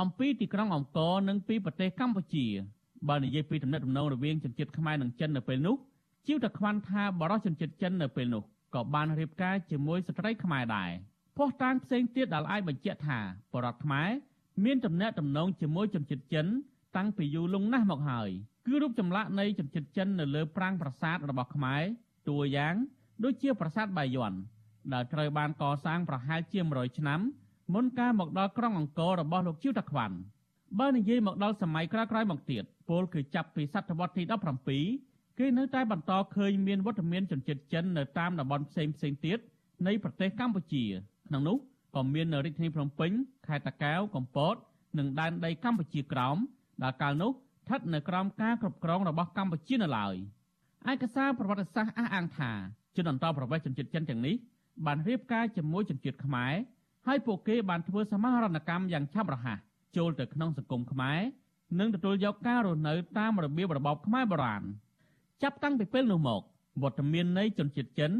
[0.00, 2.46] អំពីទីក្រុងអង្គរនិងពីប្រទេសកម្ពុជា
[3.08, 5.76] បើនិយាយពីទំនាក់ទំនងរវាងជនជាតិខ្មែរនិងចិននៅពេលនោះ
[6.26, 8.42] ជីវតខ្វាន់ថាបរិសុជនជាតិចិននៅពេលនោះ
[8.74, 10.90] ក៏បានរៀបការជាមួយស្ត្រីខ្មែរដែរ
[11.36, 13.18] ភស្តុតាងផ្សេងទៀតដែលអាចបញ្ជាក់ថា
[13.52, 14.08] បរតខ្មែរ
[14.64, 16.46] មានទំនាក់ទំនងជាមួយជនជាតិចិន
[16.96, 18.30] តាំងពីយូរលង់ណាស់មកហើយ
[18.66, 21.82] គឺរូបចម្លាក់នៃជនជាតិចិននៅលើប្រាង្គប្រាសាទរបស់ខ្មែរ
[22.28, 22.74] តួយ៉ាង
[23.24, 24.32] ដូចជាប្រាសាទបាយ័ន
[24.92, 27.20] ដែលត្រូវបានកសាងប្រហែលជា100ឆ្នាំ
[27.74, 30.16] មុនការមកដល់ក្រុងអង្គររបស់លោកជីវតាក្វាន់
[30.80, 34.22] បើនិយាយមកដល់សម័យក្រោយៗមកទៀតពលគឺចាប់ពីសតវត្សទី
[34.80, 39.38] 17គេនៅតែបន្តឃើញមានវត្តមានជនជាតិចិននៅតាមតំបន់ផ្សេងផ្សេងទៀត
[39.86, 40.84] នៃប្រទេសកម្ពុជា
[41.28, 41.56] ក្នុងនោះ
[41.94, 43.10] ក៏មាននៅរាជធានីភ្នំពេញ
[43.46, 44.54] ខេត្តតាកែវកំពត
[44.98, 46.36] និងដែនដីកម្ពុជាក្រោម
[46.82, 50.14] ដែលកាលនោះស្ថិតនៅក្រោមការគ្រប់គ្រងរបស់កម្ពុជានៅឡើយ
[50.90, 52.50] ឯកសារប្រវត្តិសាស្ត្រអះអាងថា
[52.96, 54.34] ជនអន្តោប្រវេសន៍ជនជាតិចិនទាំងនេះ
[54.86, 56.54] បានរៀបការជាមួយជនជាតិខ្មែរ
[57.06, 59.58] ហើយពួកគេបានធ្វើសមាហរណកម្មយ៉ាងឆាប់រហ័ស
[59.96, 61.20] ចូលទៅក្នុងសង្គមខ្មែរ
[61.78, 64.62] និងទទួលយកការរស់នៅតាមរបៀបរបបខ្មែរបុរាណ
[65.42, 66.42] ចាប់តាំងពីពេលនោះមក
[66.82, 68.12] វត្តមាននៃជនជាតិចិន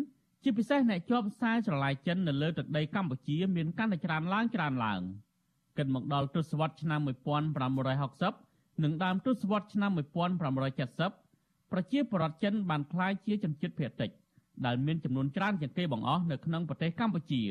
[0.45, 5.01] ជាពិសេសអ្នកជាប់ខ្សែស្រឡាយចិននៅលើទឹកដីកម្ពុជាមានកាន់តែច្រើនឡើងច្រើនឡើង
[5.77, 7.01] គិតមកដល់ទសវត្សរ៍ឆ្នាំ
[7.67, 14.11] 1560និងដើមទសវត្សរ៍ឆ្នាំ1570ប្រជាពលរដ្ឋចិនបានក្លាយជាជនជាតិភាគតិច
[14.67, 17.43] ដែលមានចំនួនច្រើនជាងគេបង្អស់នៅក្នុងប្រទេសកម្ពុជា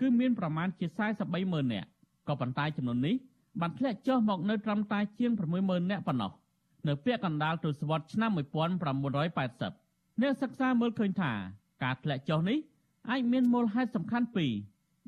[0.00, 0.86] គឺមានប្រមាណជា
[1.20, 1.88] 43ម៉ឺននាក់
[2.28, 3.14] ក៏ប៉ុន្តែចំនួននេះ
[3.60, 5.30] បានធ្លាក់ចុះមកនៅត្រឹមតែជាង
[5.60, 6.32] 60000នាក់ប៉ុណ្ណោះ
[6.88, 11.32] នៅពាក់កណ្ដាលទសវត្សរ៍ឆ្នាំ1980អ្នកសិក្សាមើលឃើញថា
[11.82, 12.58] ការធ្លាក់ចុះនេះ
[13.10, 14.52] អាចមានមូលហេតុសំខាន់ពីរ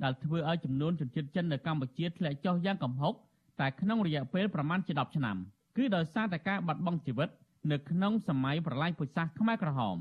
[0.03, 3.15] ដែលធ្វើឲ្យចំនួនជនជាតិចិននៅកម្ពុជាធ្លាក់ចុះយ៉ាងគំហុក
[3.61, 5.37] តែក្នុងរយៈពេលប្រមាណជា10ឆ្នាំ
[5.77, 7.29] គឺដោយសារតែការបាត់បង់ជីវិត
[7.71, 9.97] នៅក្នុងសម័យប្រល័យពូជសាសន៍ខ្មែរក្រហម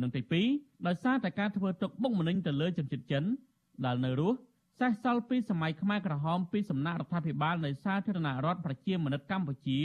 [0.00, 0.22] និងទី
[0.52, 3.24] 2ដោយសារតែការធ្វើទុកបុកម្នេញទៅលើជនជាតិចិន
[3.84, 4.38] ដែលនៅរស់
[4.78, 9.80] សេសសល់ពីសម័យខ្មែរក្រហមពីសំណាក់រដ្ឋាភិបាលនៃសាធារណរដ្ឋប្រជាមានិតកម្ពុជា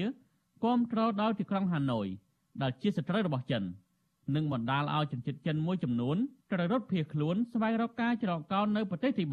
[0.63, 2.07] គាំទ្រដោយទីក្រុងហាណូយ
[2.61, 3.63] ដែលជាសត្រូវរបស់ចិន
[4.35, 6.17] និងបណ្ដាលឲ្យជនជាតិចិនមួយចំនួន
[6.51, 9.25] ត្រូវរត់ភៀសខ្លួនស្វែងរកការច្រកកោននៅប្រទេសទី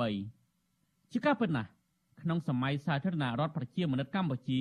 [0.53, 1.69] 3ជាការពិតណាស់
[2.23, 4.61] ក្នុងសម័យសាធារណរដ្ឋប្រជាមានិតកម្ពុជា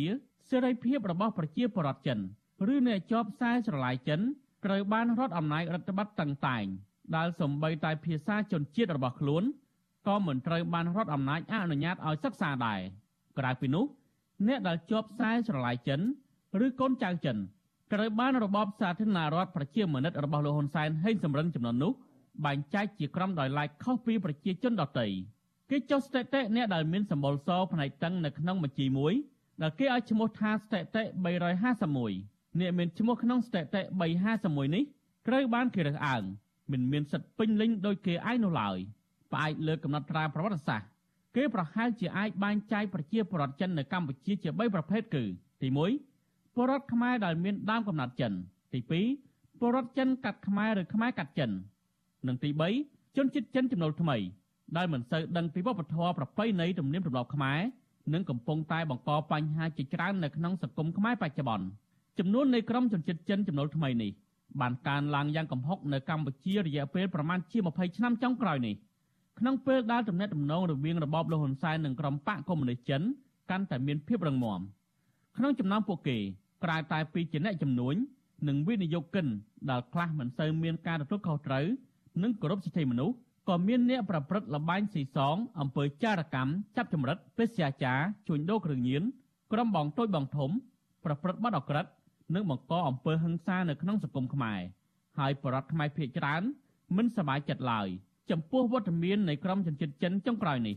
[0.50, 2.20] សេរីភាពរបស់ប្រជាពលរដ្ឋចិន
[2.74, 4.22] ឬអ្នកជាប់ខ្សែស្រឡាយចិន
[4.66, 6.66] ត្រូវបានរដ្ឋអំណាចរដ្ឋបတ်តឹងតែង
[7.16, 9.44] ដែលសំបីតែភាសាជនជាតិរបស់ខ្លួន
[10.08, 12.80] ក៏មិនត្រូវបានរដ្ឋអំណាចអនុញ្ញាតឲ្យសិក្សាដែរ
[13.40, 13.86] ក្រៅពីនោះ
[14.48, 16.02] អ្នកដែលជាប់ខ្សែស្រឡាយចិន
[16.66, 17.38] ឬកូនចៅចិន
[17.94, 21.94] ត្រូវបានរបបសាធារណរដ្ឋប្រជាមានិតរបស់លោកហ៊ុនសែនហេងសំរិនចំនួននោះ
[22.46, 25.08] បែងចែកជាក្រុមដោយឡែកខុសពីប្រជាជនដទៃ
[25.70, 29.14] គេចុះស្ថិតិអ្នកដែលមានសម្បុរសផ្នែកតឹងនៅក្នុងបញ្ជីមួយ
[29.62, 31.04] ដែលគេឲ្យឈ្មោះថាស្ថិតិ
[31.82, 33.82] 351អ្នកមានឈ្មោះក្នុងស្ថិតិ
[34.28, 34.84] 351នេះ
[35.28, 36.24] ត្រូវបានគេរើសអើង
[36.72, 38.78] មិនមានសិទ្ធិពេញលេញដោយគេឯងនោះឡើយ
[39.32, 40.88] ផ្អែកលើកំណត់ត្រាប្រវត្តិសាស្ត្រ
[41.36, 45.24] គេប្រហែលជាអាចបែងចែកប្រជាពលរដ្ឋចិននៅកម្ពុជាជា3ប្រភេទគឺ
[45.62, 46.17] ទី1
[46.60, 48.34] ពលរដ្ឋខ្មែរដែលមានដើមកំណត់ចិន
[48.74, 48.80] ទី
[49.20, 51.52] 2ពលរដ្ឋចិនកាត់ខ្មែរឬខ្មែរកាត់ចិន
[52.28, 52.50] និងទី
[52.84, 54.18] 3ជនជាតិចិនចំណូលថ្មី
[54.78, 57.60] ដែលមិនសូវដឹងពីវប្បធម៌ប្រពៃណីទំនៀមទម្លាប់ខ្មែរ
[58.14, 61.66] និងកំពុងតែបង្កបញ្ហាជាច្រើននៅក្នុងសង្គមខ្មែរបច្ចុប្បន្ន
[62.20, 64.12] ចំនួននៃក្រុមជនជាតិចិនចំណូលថ្មីនេះ
[64.62, 68.76] បានកើនឡើងយ៉ាងគំហុកនៅកម្ពុជារយៈពេលប្រមាណជា20ឆ្នាំចុងក្រោយនេះ
[69.40, 73.02] ក្នុងពេលដែលទំនាក់ទំនងរវាងរបបលហ៊ុនសែននិងក្រុមបកកុម្មុយនីសចិន
[73.52, 74.62] កាន់តែមានភាពរឹងមាំ
[75.38, 76.18] ក្នុងចំណោមពួកគេ
[76.64, 77.96] ក្រៅតែពីជាអ្នកជំនួញ
[78.48, 79.28] និងវិនិយោគិន
[79.70, 81.66] ដែលខ្លះមិនសូវមានការទទួលខុសត្រូវ
[82.24, 83.16] និងគោរពសិទ្ធិមនុស្ស
[83.50, 89.04] ក៏មានអ្នកប្រព្រឹត្តលបែងស៊ីសងអំពើចារកម្មចាប់ចម្រិតពេទ្យាចារជួញដូរគ្រឿងញៀន
[89.52, 90.50] ក្រុមបងតូចបងធំ
[91.06, 91.86] ប្រព្រឹត្តបទអក្រិត
[92.36, 94.60] និងបង្កអំពើហិង្សានៅក្នុងសង្គមខ្មែរ
[95.20, 96.42] ហើយបរដ្ឋខ្មែរភៀសច្រើន
[96.98, 97.88] មិនសប្បាយចិត្តឡើយ
[98.32, 100.76] ចំពោះវត្តមាននៃក្រុមជនជាតិចិនចុងក្រោយនេះ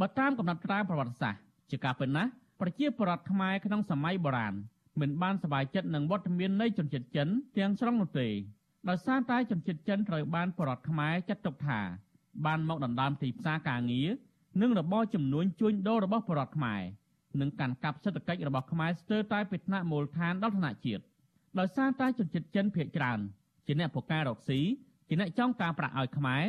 [0.00, 1.40] បើតាមកំណត់ត្រាប្រវត្តិសាស្ត្រ
[1.70, 2.30] ជាការពិតណាស់
[2.60, 4.54] ប្រជាពលរដ្ឋខ្មែរក្នុងសម័យបុរាណ
[5.00, 7.28] មិនបានសប្បាយចិត្តនឹងវត្តមាននៃជនជាតិចិន
[7.58, 8.28] ទាំងស្រុងនោះទេ
[8.88, 11.80] ដោយសារតែជនជាតិចិនត្រូវបានបរដ្ឋខ្មែរចាត់ទុកថា
[12.46, 14.08] បានមកដណ្ដើមទីផ្សារការងារ
[14.60, 16.82] និងរបរចំនួនជួញដូររបស់បរដ្ឋខ្មែរ
[17.40, 21.02] និងកាន់កាប់សេដ្ឋកិច្ចរបស់ខ្មែរស្ទើរតែពីថ្នាក់មូលដ្ឋានដល់ថ្នាក់ជាតិ
[21.58, 23.18] ដោយសារតែជនជាតិចិនភាគច្រើន
[23.66, 24.60] ជាអ្នកពូកែរកស៊ី
[25.08, 26.42] ជាអ្នកចង់ការប្រាក់ឲ្យខ្មែរ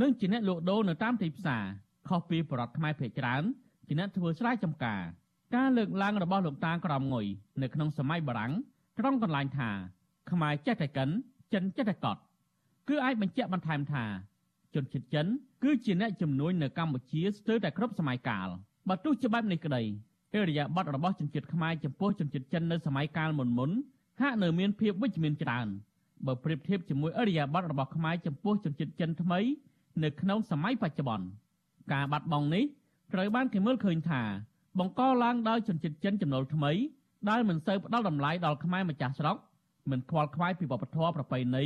[0.00, 1.64] និងជាអ្នកលក់ដូរនៅតាមទីផ្សារ
[2.08, 3.42] ខុសពីបរដ្ឋខ្មែរភាគច្រើន
[3.86, 5.02] ជាអ្នកធ្វើស្រែចម្ការ
[5.54, 7.26] ការលើកឡើងរបស់លោកតាក្រមងុយ
[7.62, 8.52] នៅក្នុងសម័យបារាំង
[8.98, 9.70] ត្រង់កន្លែងថា
[10.30, 11.08] ខ្មែរចេះតែកិន
[11.52, 12.20] ចិនចេះតែកត់
[12.88, 14.04] គឺអាចបញ្ជាក់បន្ថែមថា
[14.74, 15.26] ជនជាតិចិន
[15.62, 18.48] គឺជាអ្នកជំនួញនៅកម្ពុជាស្ទើរតែគ្រប់សម័យកាល
[18.88, 19.82] បើទោះជាបែបនេះក្តី
[20.34, 23.70] អរិយាប័ត្ររបស់ជនជាតិខ្មែរចំពោះជនជាតិចិននៅសម័យកាលមុនមុន
[24.20, 25.66] ហាក់នៅមានភាពវិជ្ជមានច្រើន
[26.26, 29.40] បើប្រៀបធៀបជាមួយអរិយាប័ត្ររបស់ខ្មែរចំពោះជនជាតិចិនថ្មី
[30.02, 31.26] នៅក្នុងសម័យបច្ចុប្បន្ន
[31.92, 32.64] ការបាត់បង់នេះ
[33.12, 34.22] ត្រូវបានគេមើលឃើញថា
[34.78, 36.72] បង្កឡើងដោយជនជាតិចិនចំណូលថ្មី
[37.30, 39.36] ដែលមិនសូវផ្ដល់តម្លៃដល់ខ្មែរម្ចាស់ស្រុក
[39.90, 41.64] មិនខ្វល់ខ្វាយពីវប្បធម៌ប្រពៃណី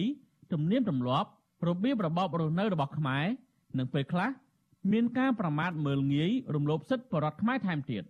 [0.52, 1.28] ទំនៀមទម្លាប់
[1.68, 3.24] របៀបរបបរស់នៅរបស់ខ្មែរ
[3.78, 4.30] និងពេលខ្លះ
[4.92, 8.02] មានការប្រមាថមើលងាយរំលោភសិទ្ធិបរតខ្មែរថែមទៀត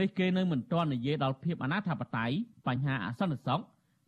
[0.00, 2.30] នេះគេនៅមិនទាន់និយាយដល់ភាពអនាធបត័យ
[2.66, 3.60] បញ្ហាអសន្តិសុខ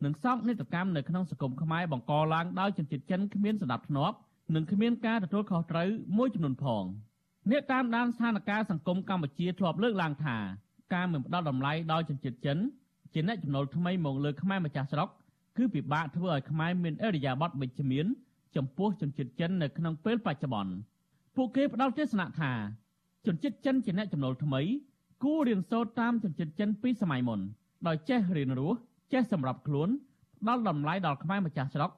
[0.05, 4.17] និងសោកនាដកម្មនៅក្នុងសង្គមខ្មែរបង្កឡើងដោយជនជាតិចិនគ្មានសណ្ដាប់ធ្នាប់
[4.55, 6.85] និងគ្មានការទទួលខុសត្រូវមួយចំនួនផង
[7.51, 10.37] អ្នកតាមដានស្ថានភាពសង្គមកម្ពុជាធ្លាប់លើកឡើងថា
[10.95, 12.59] ការមិនផ្ដល់តម្លៃដល់ជនជាតិចិន
[13.13, 15.09] ជាអ្នកចំណូលថ្មីមកលើខ្មែរម្ចាស់ស្រុក
[15.57, 18.07] គឺពិបាកធ្វើឲ្យខ្មែរមានអរិយាប័ត្រវិជ្ជមាន
[18.57, 20.73] ចំពោះជនជាតិចិននៅក្នុងពេលបច្ចុប្បន្ន
[21.37, 22.53] ពួកគេផ្ដល់ទស្សនៈថា
[23.27, 24.61] ជនជាតិចិនជាអ្នកចំណូលថ្មី
[25.25, 27.41] គួររៀនសូត្រតាមជនជាតិចិនពីសម័យមុន
[27.87, 28.79] ដោយចេះរៀនរស់
[29.13, 29.89] ចេះសម្របខ្លួន
[30.41, 31.91] ផ្ដល់តម្លៃដល់ខ្មែរម្ចាស់ស្រុក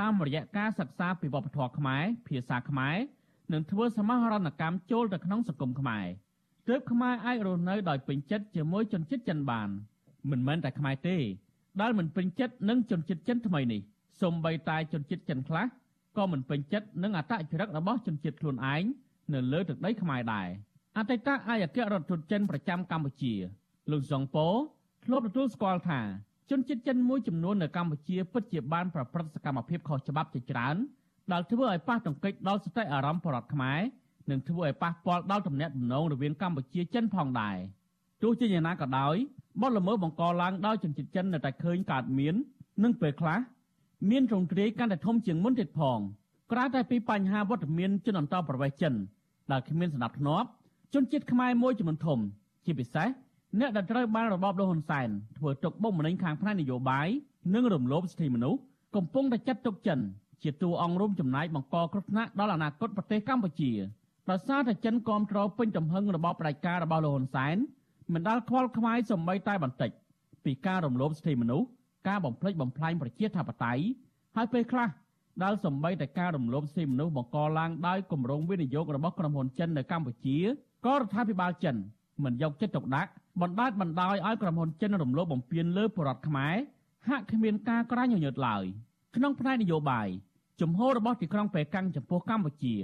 [0.00, 2.96] តាមរយៈការសិក្សាពីវប្បធម៌ខ្មែរភាសាខ្មែរ
[3.52, 6.06] និងធ្វើសមាហរណកម្មចូលទៅក្នុងសង្គមខ្មែរ
[6.68, 9.68] ទើបខ្មែរអាចរស់នៅដោយពេញចិត្តជាមួយជនជាតិចិនបាន
[10.30, 11.16] មិនមែនតែខ្មែរទេ
[11.80, 13.80] ដែលមិនពេញចិត្តនឹងជនជាតិចិនថ្មីនេះ
[14.20, 15.64] សូម្បីតែជនជាតិចិនខ្លះ
[16.16, 18.82] ក៏មិនពេញចិត្តនឹងអត្តចរិតរបស់ជនជាតិខ្លួនឯង
[19.34, 20.48] នៅលើទឹកដីខ្មែរដែរ
[20.98, 23.34] អតីតឯកអគ្គរដ្ឋទូតចិនប្រចាំកម្ពុជា
[23.90, 24.48] លោកសុងប៉ូ
[25.04, 26.00] ធ្លាប់ទទួលស្គាល់ថា
[26.50, 30.76] ជនជាតិចិនមួយចំនួននៅកម្ពុជាពិតជាបានប្រព្រឹត្តសកម្មភាពខុសច្បាប់ជាច្រើន
[31.32, 33.80] ដែលធ្វើឲ្យប៉ះទង្គិចដល់សតិអារម្មណ៍ប្រជារដ្ឋខ្មែរ
[34.30, 37.56] និងធ្វើឲ្យប៉ះពាល់ដល់ទំនាក់ទំនងរវាងកម្ពុជាចិនផងដែរ
[38.22, 39.16] ទោះជាយ៉ាងណាក៏ដោយ
[39.60, 42.34] បទល្មើសបង្កឡើងដោយជនជាតិចិននៅតែឃើញកើតមាន
[42.82, 43.38] និងពេលខ្លះ
[44.10, 45.98] មានរងគ្រាយកាន់តែធំជាងមុនទៀតផង
[46.52, 48.94] ក្រៅតែពីបញ្ហាវត្តមានជនអន្តោប្រវេសន៍ចិន
[49.50, 50.48] ដែលគ្មានសណ្ដាប់ធ្នាប់
[50.94, 52.18] ជនជាតិខ្មែរមួយចំនួនធំ
[52.64, 53.08] ជាពិសេស
[53.60, 55.08] អ្នកដែលត្រូវបានរបបលហ៊ុនសែន
[55.38, 57.08] ធ្វើទុកបុកម្នេញខាងផ្នែកនយោបាយ
[57.54, 58.60] និងរំលោភសិទ្ធិមនុស្ស
[58.96, 60.00] កំពុងតែចាត់ទុកចិន
[60.44, 63.72] ជាតួអង្គរួមចំណែកបង្កគ្រោះថ្នាក់ដល់អនាគតប្រទេសកម្ពុជា
[64.30, 67.56] ដោយសារតែចិនគ្រប់គ្រងពេញទំហឹងរបបផ្ដាច់ការរបស់លហ៊ុនសែន
[68.14, 69.90] មិនដាល់ខ្វល់ខ្វាយសម្បីតែបន្តិច
[70.44, 71.66] ពីការរំលោភសិទ្ធិមនុស្ស
[72.08, 73.82] ការបំផ្លិចបំផ្លាញប្រជាធិបតេយ្យ
[74.36, 74.88] ហើយពេលខ្លះ
[75.42, 80.38] ដែលសម្បីតែការរំលោភសិទ្ធិមនុស្សបង្កឡើងដោយគម្រោងវិនិយោគរបស់ក្រុមហ៊ុនចិននៅកម្ពុជា
[80.86, 81.76] ក៏រដ្ឋាភិបាលចិន
[82.24, 83.10] មិនយកចិត្តទុកដាក់
[83.42, 86.54] បណ្ដាច់បណ្ដោយឲ្យក្រុមហ៊ុនចិនរំលោភបំពានលើប្រជារដ្ឋខ្មែរ
[87.08, 88.64] ហាក់គ្មានការក្រាញញញើតឡើយ
[89.16, 90.08] ក្នុងផ្នែកនយោបាយ
[90.60, 92.74] ជំហររបស់ទីក្រុងប៉េកាំងចំពោះកម្ពុជា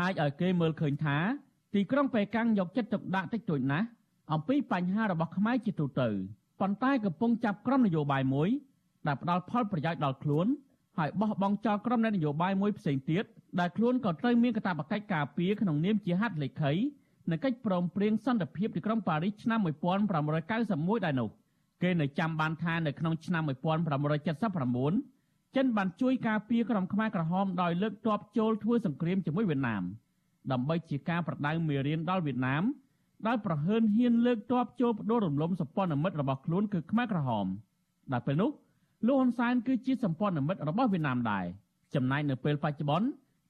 [0.00, 1.16] អាចឲ្យគេមើលឃើញថា
[1.74, 3.86] ទីក្រុងប៉េកាំងយកចិត្តទុកដាក់តិចតួចណាស់
[4.32, 6.08] អំពីបញ្ហារបស់ខ្មែរជាទូទៅ
[6.60, 8.48] ប៉ុន្តែកំពុងចាប់ក្រុមនយោបាយមួយ
[9.06, 10.46] ដែលផ្ដល់ផលប្រយោជន៍ដល់ខ្លួន
[10.98, 13.24] ហើយបោះបង់ចោលក្រុមនយោបាយមួយផ្សេងទៀត
[13.60, 16.72] ដែលខ្លួនក៏ត្រូវមានកាតព្វកិច្ចការពារក្នុងនាមជាហត្ថលេខី
[17.30, 21.28] នៃកិច្ចព្រមព្រៀងសន្តិភាពទីក្រុងប៉ារីសឆ្នាំ1991ដែរនោះ
[21.82, 25.13] គេនៅចាំបានថានៅក្នុងឆ្នាំ1979
[25.56, 29.82] ចិនបានជួយការពារក្រុមខ្មែរក្រហមដោយលើកទ័ពចូលធ្វើសង្គ្រាមជាមួយវៀតណាម
[30.52, 32.62] ដើម្បីជាការប្រដៅមេរៀនដល់វៀតណាម
[33.26, 37.46] ដោយប្រហើនហ៊ានលើកទ័ពចូលបដូររំលំសម្ព័ន្ធមិត្តរបស់ខ្លួនគឺខ្មែរក្រហម
[38.12, 38.50] ដែលពេលនោះ
[39.06, 41.44] លោកហ៊ុនសែនគឺជាសម្ព័ន្ធមិត្តរបស់វៀតណាមដែរ
[41.94, 43.06] ចំណែកនៅពេលបច្ចុប្បន្ន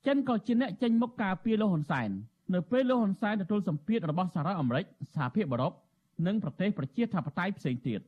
[0.06, 2.08] ចិនក៏ជាអ្នកចេញមុខការពារលោកហ៊ុនសែន
[2.54, 4.84] នៅពេលលោកហ៊ុនសែនទទួលសម្ពាធរបស់សហរដ្ឋអាមេរិក
[5.14, 5.72] សហភាពអឺរ៉ុប
[6.26, 8.00] និងប្រទេសប្រជាធិបតេយ្យផ្សេងទៀត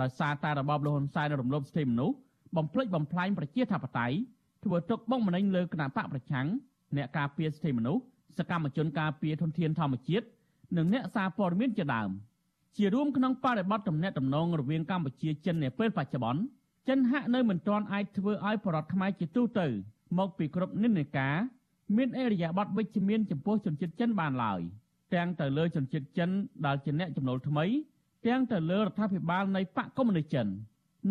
[0.00, 2.16] ដោយសារតែរបបលោកហ៊ុនសែនរំលោភសិទ្ធិមនុស្ស
[2.56, 4.16] បំផ្លិចបំផ្លាញប្រជាធិបតេយ្យ
[4.64, 6.46] ធ្វើទុកបុកម្នេញលើគណៈបកប្រឆាំង
[6.96, 8.02] អ្នកការពារសិទ្ធិមនុស្ស
[8.38, 10.26] សកម្មជនការពារធនធានធម្មជាតិ
[10.76, 12.10] និងអ្នកសារព័ត៌មានជាដើម
[12.76, 16.42] ជារួមក្នុងបរិបទទំនាក់ទំនងរវាងកម្ពុជាចិននាពេលបច្ចុប្បន្ន
[16.88, 19.66] ចិនហាក់នៅមិនទាន់អាចធ្វើឲ្យបរដ្ឋខ្មែរជាទូទៅ
[20.18, 21.34] មកពីគ្រប់និន្នាការ
[21.96, 24.60] មានអរិយាប័ត្រវិជ្ជមានចំពោះជនជាតិចិនបានឡើយ
[25.14, 26.30] ទាំងទៅលើជនជាតិចិន
[26.66, 27.64] ដែលជាអ្នកចំណូលថ្មី
[28.26, 30.48] ទាំងទៅលើរដ្ឋាភិបាលនៃបកកុម្មុយនីសចិន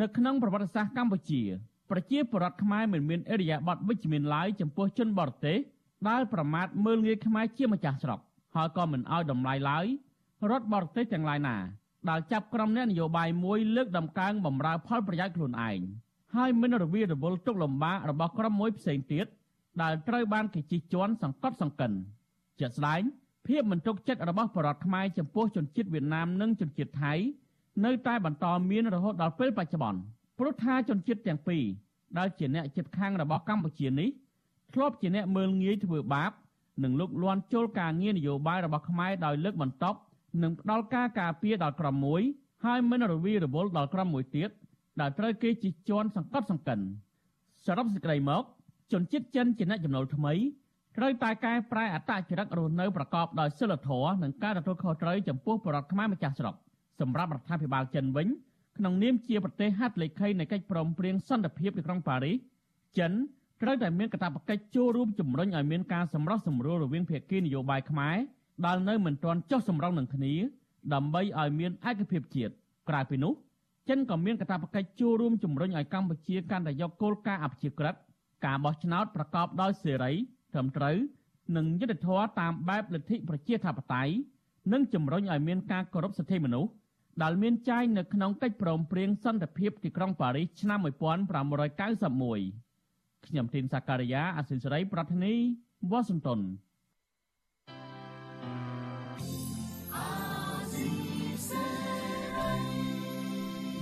[0.01, 1.41] នៅក្នុងប្រវត្តិសាស្ត្រកម្ពុជា
[1.89, 5.57] ប្រជាពលរដ្ឋខ្មែរមិនមានអរិយាប័ត្រវិជ្ជមានឡើយចំពោះជនបរទេស
[6.09, 8.19] ដែលប្រមាថមើលងាយខ្មែរជាម្ចាស់ស្រុក
[8.55, 9.85] ហើយក៏មិនអោយតម្លៃឡើយ
[10.49, 11.57] រដ្ឋបរទេសទាំងឡាយណា
[12.09, 15.79] ដែលចាប់ក្រុមអ្នកនយោបាយមួយលើកដំកើងបំរើផលប្រយោជន៍ខ្លួនឯង
[16.35, 19.25] ហើយមិនរវីរវល់ទុកលំបាករបស់ក្រុមមួយផ្សេងទៀត
[19.81, 21.91] ដែលត្រូវបានគេជិះជាន់សង្កត់សង្កិន
[22.59, 23.01] ជាក់ស្ដែង
[23.47, 27.13] ភាពមិនទុកចិត្តរបស់បរតខ្មែរចំពោះជនជាតិវៀតណាមនិងជនជាតិថៃ
[27.85, 29.99] នៅតែបន្តមានរហូតដល់ពេលបច្ចុប្បន្ន
[30.37, 31.63] ព្រោះថាជនជាតិទាំងពីរ
[32.17, 34.09] ដែលជាអ្នកជិតខាងរបស់កម្ពុជានេះ
[34.73, 36.31] ធ្លាប់ជាអ្នកមើលងាយធ្វើបាប
[36.83, 39.99] និងលុកលាន់ចូលការងារនយោបាយរបស់ខ្មែរដោយលើកបន្ទប់
[40.43, 42.21] និងផ្ដាល់ការការពារដល់ក្រុមមួយ
[42.65, 44.49] ហើយមិនរវីរវល់ដល់ក្រុមមួយទៀត
[45.01, 46.79] ដែលត្រូវគេជិះជាន់សង្កត់សង្កិន
[47.65, 48.43] សរុបសេចក្តីមក
[48.91, 50.33] ជនជាតិចិនជាអ្នកចំណូលថ្មី
[50.97, 56.55] ត្រូវតែកែប្រែអត្តចរិតរស់នៅប្រកបដោយសិលធម៌និងការទទួលខុសត្រូវចំពោះប្រជាខ្មែរម្ចាស់ស្រុក
[56.99, 58.27] សម្រាប់រដ្ឋាភិបាលចិនវិញ
[58.77, 62.35] ក្នុងនាមជាប្រទេសហត្ថលេខីនៃកិច្ចព្រមព្រៀងសន្តិភាពទីក្រុងប៉ារីស
[62.97, 63.11] ចិន
[63.61, 68.17] ត្រូវតែមានកាតព្វកិច្ចចូលរួមជំរុញឲ្យមានការសម្រោះសម្រួលរវាងភាគីនយោបាយខ្មែរ
[68.65, 70.33] ដែលនៅមិនទាន់ចុះសម្រុងនឹងគ្នា
[70.93, 72.53] ដើម្បីឲ្យមានឯកភាពជាតិ
[72.89, 73.33] ក្រៅពីនោះ
[73.89, 77.95] ចិនក៏មានកាតព្វកិច្ចចូលរួមជំរុញឲ្យកម្ពុជាកាន់តែយកគោលការណ៍អព្យាក្រឹត
[78.45, 80.11] ការបោះឆ្នោតប្រកបដោយសេរី
[80.53, 80.95] ត្រឹមត្រូវ
[81.57, 84.13] និងយុត្តិធម៌តាមបែបលទ្ធិប្រជាធិបតេយ្យ
[84.73, 86.71] និងជំរុញឲ្យមានការគោរពសិទ្ធិមនុស្ស
[87.21, 90.87] ដែលមានចែងនៅក្នុងកិច្ចព្រមព្រៀងសន្តិភាពទីក្រុងប៉ារីសឆ្នាំ1591
[93.27, 95.33] ខ្ញុំធីនសាការីយ៉ាអសិលសេរីប្រធានី
[95.91, 96.39] វ៉ាស៊ីនតោន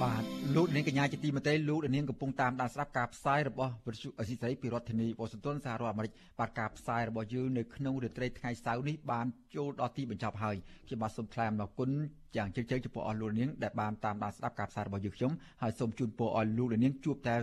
[0.01, 9.25] បាទ លោកនាងកញ្ញាជាទីមេត្រីលោកនាងកំពុងតាមដានស្ដាប់ការផ្សាយរបស់វិទ្យុអស៊ីសេរីពីរដ្ឋធានីវ៉ាស៊ីនតោនសហរដ្ឋអាមេរិកបាទការផ្សាយរបស់យើងនៅក្នុងរាត្រីថ្ងៃសៅរ៍នេះបាន
[9.55, 10.55] ចូលដល់ទីបញ្ចប់ហើយ
[10.87, 11.89] ខ្ញុំបាទសូមថ្លែងអំណរគុណ
[12.37, 15.31] យ៉ាងជ្រាលជ្រៅចំពោះអស់លោកនាងដែលបានតាមដានស្ដាប់ការផ្សាយរបស់យើងខ្ញុំ
[15.61, 17.35] ហើយសូមជូនពរឲ្យលោកនាងជួបតែ